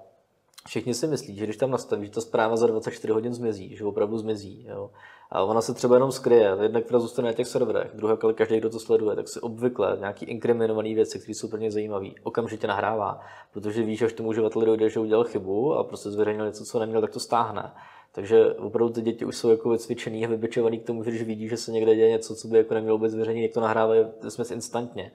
Všichni 0.67 0.93
si 0.93 1.07
myslí, 1.07 1.35
že 1.35 1.43
když 1.43 1.57
tam 1.57 1.71
nastaví, 1.71 2.05
že 2.05 2.11
ta 2.11 2.21
zpráva 2.21 2.57
za 2.57 2.67
24 2.67 3.13
hodin 3.13 3.33
zmizí, 3.33 3.75
že 3.75 3.85
opravdu 3.85 4.17
zmizí. 4.17 4.65
Jo. 4.69 4.89
A 5.31 5.43
ona 5.43 5.61
se 5.61 5.73
třeba 5.73 5.95
jenom 5.95 6.11
skryje, 6.11 6.57
jednak 6.61 6.85
teda 6.85 6.99
zůstane 6.99 7.27
na 7.27 7.33
těch 7.33 7.47
serverech, 7.47 7.91
druhá, 7.93 8.17
ale 8.23 8.33
každý, 8.33 8.57
kdo 8.57 8.69
to 8.69 8.79
sleduje, 8.79 9.15
tak 9.15 9.27
si 9.27 9.39
obvykle 9.39 9.97
nějaký 9.99 10.25
inkriminované 10.25 10.95
věci, 10.95 11.19
které 11.19 11.35
jsou 11.35 11.47
pro 11.47 11.59
ně 11.59 11.71
zajímavé, 11.71 12.07
okamžitě 12.23 12.67
nahrává, 12.67 13.21
protože 13.53 13.83
víš, 13.83 13.99
že 13.99 14.05
až 14.05 14.13
tomu 14.13 14.29
uživatel 14.29 14.61
dojde, 14.61 14.89
že 14.89 14.99
udělal 14.99 15.23
chybu 15.23 15.73
a 15.73 15.83
prostě 15.83 16.09
zveřejnil 16.09 16.45
něco, 16.45 16.65
co 16.65 16.79
neměl, 16.79 17.01
tak 17.01 17.11
to 17.11 17.19
stáhne. 17.19 17.71
Takže 18.11 18.53
opravdu 18.53 18.93
ty 18.93 19.01
děti 19.01 19.25
už 19.25 19.37
jsou 19.37 19.49
jako 19.49 19.69
vycvičený 19.69 20.25
a 20.25 20.29
vybičovaný 20.29 20.79
k 20.79 20.85
tomu, 20.85 21.03
že 21.03 21.09
když 21.09 21.23
vidí, 21.23 21.47
že 21.47 21.57
se 21.57 21.71
někde 21.71 21.95
děje 21.95 22.09
něco, 22.09 22.35
co 22.35 22.47
by 22.47 22.57
jako 22.57 22.73
nemělo 22.73 22.97
být 22.97 23.09
zveřejněné, 23.09 23.45
jak 23.45 23.53
to 23.53 23.61
nahrávají 23.61 24.05
smysl 24.29 24.53
instantně. 24.53 25.11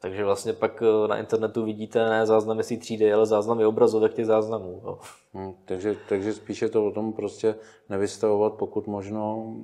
Takže 0.00 0.24
vlastně 0.24 0.52
pak 0.52 0.82
eh, 0.82 1.08
na 1.08 1.18
internetu 1.18 1.64
vidíte 1.64 2.10
ne 2.10 2.26
záznamy 2.26 2.64
si 2.64 2.76
3D, 2.76 3.14
ale 3.14 3.26
záznamy 3.26 3.66
obrazovek 3.66 4.14
těch 4.14 4.26
záznamů. 4.26 4.80
Jo. 4.84 4.98
Hmm, 5.34 5.54
takže, 5.64 5.96
takže 6.08 6.32
spíše 6.32 6.68
to 6.68 6.86
o 6.86 6.90
tom 6.90 7.12
prostě 7.12 7.54
nevystavovat, 7.88 8.54
pokud 8.54 8.86
možno 8.86 9.54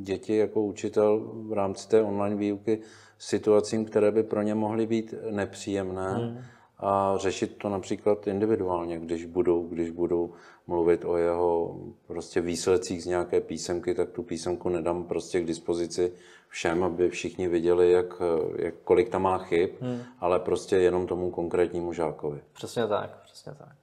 děti 0.00 0.36
jako 0.36 0.62
učitel 0.62 1.32
v 1.34 1.52
rámci 1.52 1.88
té 1.88 2.02
online 2.02 2.36
výuky 2.36 2.80
situacím, 3.18 3.84
které 3.84 4.10
by 4.10 4.22
pro 4.22 4.42
ně 4.42 4.54
mohly 4.54 4.86
být 4.86 5.14
nepříjemné. 5.30 6.14
Hmm 6.14 6.42
a 6.78 7.14
řešit 7.16 7.56
to 7.58 7.68
například 7.68 8.26
individuálně, 8.26 8.98
když 8.98 9.24
budou, 9.24 9.68
když 9.68 9.90
budou 9.90 10.34
mluvit 10.66 11.04
o 11.04 11.16
jeho 11.16 11.76
prostě 12.06 12.40
výsledcích 12.40 13.02
z 13.02 13.06
nějaké 13.06 13.40
písemky, 13.40 13.94
tak 13.94 14.10
tu 14.10 14.22
písemku 14.22 14.68
nedám 14.68 15.04
prostě 15.04 15.40
k 15.40 15.46
dispozici 15.46 16.12
všem, 16.48 16.84
aby 16.84 17.10
všichni 17.10 17.48
viděli, 17.48 17.92
jak, 17.92 18.22
jak 18.56 18.74
kolik 18.84 19.08
tam 19.08 19.22
má 19.22 19.38
chyb, 19.38 19.70
hmm. 19.80 20.02
ale 20.20 20.40
prostě 20.40 20.76
jenom 20.76 21.06
tomu 21.06 21.30
konkrétnímu 21.30 21.92
žákovi. 21.92 22.40
Přesně 22.52 22.86
tak, 22.86 23.22
přesně 23.22 23.52
tak. 23.58 23.76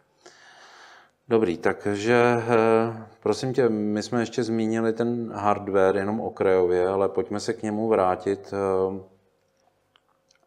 Dobrý, 1.28 1.58
takže 1.58 2.24
eh, 2.38 3.06
prosím 3.20 3.54
tě, 3.54 3.70
my 3.70 4.04
jsme 4.04 4.20
ještě 4.20 4.44
zmínili 4.44 4.94
ten 4.94 5.32
hardware 5.32 5.96
jenom 5.96 6.22
okrajově, 6.22 6.88
ale 6.88 7.10
pojďme 7.10 7.40
se 7.40 7.54
k 7.54 7.64
němu 7.64 7.88
vrátit. 7.88 8.54
Eh, 8.54 9.00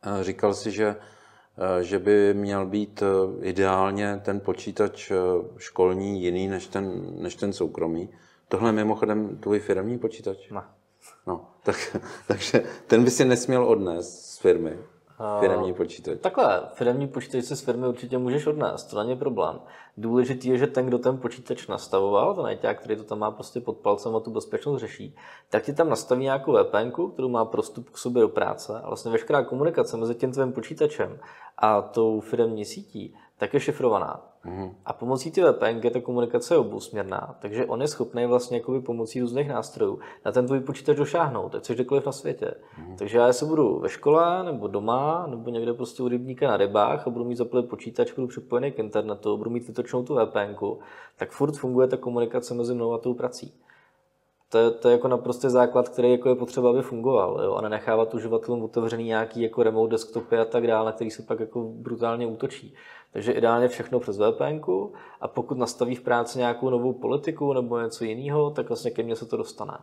eh, 0.02 0.24
říkal 0.24 0.54
jsi, 0.54 0.70
že 0.70 0.96
že 1.80 1.98
by 1.98 2.34
měl 2.34 2.66
být 2.66 3.02
eh, 3.02 3.46
ideálně 3.46 4.20
ten 4.24 4.40
počítač 4.40 5.10
eh, 5.10 5.14
školní 5.56 6.22
jiný 6.22 6.48
než 6.48 6.66
ten, 6.66 7.02
než 7.22 7.34
ten 7.34 7.52
soukromý. 7.52 8.08
Tohle 8.48 8.68
je 8.68 8.72
mimochodem 8.72 9.36
tvůj 9.36 9.58
firmní 9.60 9.98
počítač? 9.98 10.50
Ne. 10.50 10.62
No, 11.26 11.50
tak, 11.62 11.96
takže 12.28 12.64
ten 12.86 13.04
by 13.04 13.10
si 13.10 13.24
nesměl 13.24 13.64
odnést 13.64 14.26
z 14.26 14.38
firmy. 14.38 14.78
Firmní 15.40 15.74
počítač. 15.74 16.18
Takhle, 16.20 16.62
firmní 16.72 17.08
počítač 17.08 17.44
se 17.44 17.56
z 17.56 17.60
firmy 17.60 17.88
určitě 17.88 18.18
můžeš 18.18 18.46
odnést, 18.46 18.84
to 18.84 19.02
není 19.02 19.16
problém. 19.16 19.60
Důležitý 19.96 20.48
je, 20.48 20.58
že 20.58 20.66
ten, 20.66 20.86
kdo 20.86 20.98
ten 20.98 21.18
počítač 21.18 21.66
nastavoval, 21.66 22.34
ten 22.34 22.46
ajťák, 22.46 22.80
který 22.80 22.96
to 22.96 23.04
tam 23.04 23.18
má 23.18 23.30
prostě 23.30 23.60
pod 23.60 23.76
palcem 23.76 24.16
a 24.16 24.20
tu 24.20 24.30
bezpečnost 24.30 24.80
řeší, 24.80 25.16
tak 25.50 25.62
ti 25.62 25.72
tam 25.72 25.88
nastaví 25.88 26.22
nějakou 26.22 26.52
VPN, 26.52 26.90
kterou 27.12 27.28
má 27.28 27.44
prostup 27.44 27.90
k 27.90 27.98
sobě 27.98 28.22
do 28.22 28.28
práce 28.28 28.80
a 28.84 28.86
vlastně 28.86 29.10
veškerá 29.10 29.44
komunikace 29.44 29.96
mezi 29.96 30.14
tím 30.14 30.32
tvým 30.32 30.52
počítačem 30.52 31.18
a 31.58 31.82
tou 31.82 32.20
firmní 32.20 32.64
sítí, 32.64 33.14
tak 33.38 33.54
je 33.54 33.60
šifrovaná. 33.60 34.35
Mm-hmm. 34.46 34.74
A 34.84 34.92
pomocí 34.92 35.30
té 35.30 35.52
VPN 35.52 35.88
ta 35.92 36.00
komunikace 36.00 36.56
obousměrná, 36.56 37.36
takže 37.40 37.66
on 37.66 37.82
je 37.82 37.88
schopný 37.88 38.26
vlastně 38.26 38.56
jakoby 38.56 38.80
pomocí 38.80 39.20
různých 39.20 39.48
nástrojů 39.48 39.98
na 40.24 40.32
ten 40.32 40.46
tvůj 40.46 40.60
počítač 40.60 40.96
došáhnout, 40.96 41.54
ať 41.54 41.64
jsi 41.64 41.74
kdekoliv 41.74 42.06
na 42.06 42.12
světě. 42.12 42.54
Mm-hmm. 42.54 42.96
Takže 42.96 43.18
já 43.18 43.32
se 43.32 43.44
budu 43.44 43.78
ve 43.78 43.88
škole, 43.88 44.44
nebo 44.44 44.68
doma, 44.68 45.26
nebo 45.26 45.50
někde 45.50 45.74
prostě 45.74 46.02
u 46.02 46.08
rybníka 46.08 46.48
na 46.48 46.56
rybách 46.56 47.06
a 47.06 47.10
budu 47.10 47.24
mít 47.24 47.36
zaplý 47.36 47.62
počítač, 47.62 48.12
budu 48.12 48.26
připojený 48.26 48.72
k 48.72 48.78
internetu, 48.78 49.36
budu 49.36 49.50
mít 49.50 49.66
vytočnou 49.66 50.02
tu 50.02 50.14
VPN, 50.14 50.66
tak 51.16 51.30
furt 51.30 51.56
funguje 51.56 51.88
ta 51.88 51.96
komunikace 51.96 52.54
mezi 52.54 52.74
mnou 52.74 52.92
a 52.92 52.98
tou 52.98 53.14
prací. 53.14 53.54
To 54.48 54.58
je, 54.58 54.70
to 54.70 54.88
je 54.88 54.92
jako 54.92 55.08
naprostý 55.08 55.48
základ, 55.50 55.88
který 55.88 56.10
jako 56.10 56.28
je 56.28 56.34
potřeba, 56.34 56.70
aby 56.70 56.82
fungoval. 56.82 57.40
Jo? 57.44 57.54
A 57.54 57.60
nenechávat 57.60 58.14
uživatelům 58.14 58.62
otevřený 58.62 59.04
nějaký 59.04 59.42
jako 59.42 59.62
remote 59.62 59.90
desktopy 59.90 60.38
a 60.38 60.44
tak 60.44 60.66
dále, 60.66 60.92
který 60.92 61.10
se 61.10 61.22
pak 61.22 61.40
jako 61.40 61.60
brutálně 61.62 62.26
útočí. 62.26 62.74
Takže 63.12 63.32
ideálně 63.32 63.68
všechno 63.68 64.00
přes 64.00 64.18
VPN 64.18 64.60
a 65.20 65.28
pokud 65.28 65.58
nastaví 65.58 65.94
v 65.94 66.02
práci 66.02 66.38
nějakou 66.38 66.70
novou 66.70 66.92
politiku 66.92 67.52
nebo 67.52 67.80
něco 67.80 68.04
jiného, 68.04 68.50
tak 68.50 68.68
vlastně 68.68 68.90
ke 68.90 69.02
mně 69.02 69.16
se 69.16 69.26
to 69.26 69.36
dostane. 69.36 69.78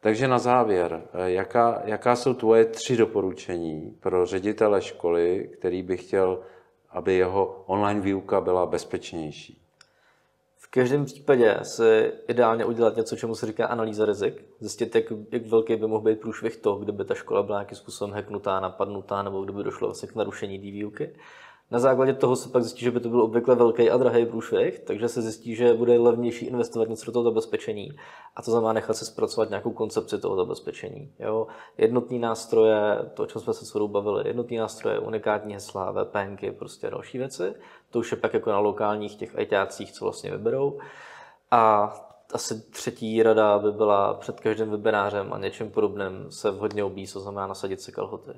Takže 0.00 0.28
na 0.28 0.38
závěr, 0.38 1.02
jaká, 1.24 1.82
jaká 1.84 2.16
jsou 2.16 2.34
tvoje 2.34 2.64
tři 2.64 2.96
doporučení 2.96 3.96
pro 4.00 4.26
ředitele 4.26 4.82
školy, 4.82 5.50
který 5.58 5.82
by 5.82 5.96
chtěl, 5.96 6.40
aby 6.90 7.14
jeho 7.14 7.62
online 7.66 8.00
výuka 8.00 8.40
byla 8.40 8.66
bezpečnější? 8.66 9.65
V 10.66 10.70
každém 10.70 11.04
případě 11.04 11.58
se 11.62 12.12
ideálně 12.28 12.64
udělat 12.64 12.96
něco, 12.96 13.16
čemu 13.16 13.34
se 13.34 13.46
říká 13.46 13.66
analýza 13.66 14.04
rizik. 14.04 14.44
Zjistit, 14.60 14.94
jak, 14.94 15.04
jak 15.32 15.46
velký 15.46 15.76
by 15.76 15.86
mohl 15.86 16.04
být 16.04 16.20
průšvih 16.20 16.56
to, 16.56 16.74
kdyby 16.74 17.04
ta 17.04 17.14
škola 17.14 17.42
byla 17.42 17.58
nějakým 17.58 17.78
způsobem 17.78 18.14
hacknutá, 18.14 18.60
napadnutá, 18.60 19.22
nebo 19.22 19.42
kdyby 19.44 19.62
došlo 19.62 19.88
vlastně 19.88 20.08
k 20.08 20.14
narušení 20.14 20.58
té 20.58 20.64
výuky. 20.64 21.10
Na 21.70 21.78
základě 21.78 22.14
toho 22.14 22.36
se 22.36 22.48
pak 22.48 22.62
zjistí, 22.62 22.80
že 22.84 22.90
by 22.90 23.00
to 23.00 23.08
byl 23.08 23.22
obvykle 23.22 23.54
velký 23.54 23.90
a 23.90 23.96
drahý 23.96 24.26
průšvih, 24.26 24.78
takže 24.78 25.08
se 25.08 25.22
zjistí, 25.22 25.54
že 25.54 25.74
bude 25.74 25.98
levnější 25.98 26.46
investovat 26.46 26.88
něco 26.88 27.06
do 27.06 27.12
toho 27.12 27.22
zabezpečení 27.22 27.96
a 28.36 28.42
to 28.42 28.50
znamená 28.50 28.72
nechat 28.72 28.96
se 28.96 29.04
zpracovat 29.04 29.48
nějakou 29.48 29.70
koncepci 29.70 30.18
toho 30.18 30.36
zabezpečení. 30.36 31.12
Jo? 31.18 31.46
Jednotný 31.78 32.18
nástroje, 32.18 33.10
to, 33.14 33.22
o 33.22 33.26
čem 33.26 33.42
jsme 33.42 33.54
se 33.54 33.64
s 33.64 33.86
bavili, 33.86 34.28
jednotný 34.28 34.56
nástroje, 34.56 34.98
unikátní 34.98 35.54
hesla, 35.54 35.92
VPNky, 35.92 36.52
prostě 36.52 36.90
další 36.90 37.18
věci. 37.18 37.54
To 37.90 37.98
už 37.98 38.10
je 38.10 38.16
pak 38.16 38.34
jako 38.34 38.50
na 38.50 38.58
lokálních 38.58 39.16
těch 39.16 39.34
ITácích, 39.38 39.92
co 39.92 40.04
vlastně 40.04 40.30
vyberou. 40.30 40.78
A 41.50 41.92
asi 42.32 42.70
třetí 42.70 43.22
rada 43.22 43.58
by 43.58 43.72
byla 43.72 44.14
před 44.14 44.40
každým 44.40 44.70
webinářem 44.70 45.32
a 45.32 45.38
něčím 45.38 45.70
podobným 45.70 46.30
se 46.30 46.50
vhodně 46.50 46.84
obíst, 46.84 47.12
to 47.12 47.20
znamená 47.20 47.46
nasadit 47.46 47.80
si 47.80 47.92
kalhoty. 47.92 48.32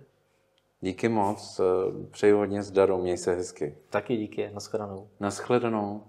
Díky 0.81 1.09
moc, 1.09 1.61
přeji 2.11 2.33
hodně 2.33 2.63
zdaru, 2.63 3.03
měj 3.03 3.17
se 3.17 3.35
hezky. 3.35 3.75
Taky 3.91 4.17
díky, 4.17 4.51
nashledanou. 4.55 5.09
Nashledanou. 5.21 6.03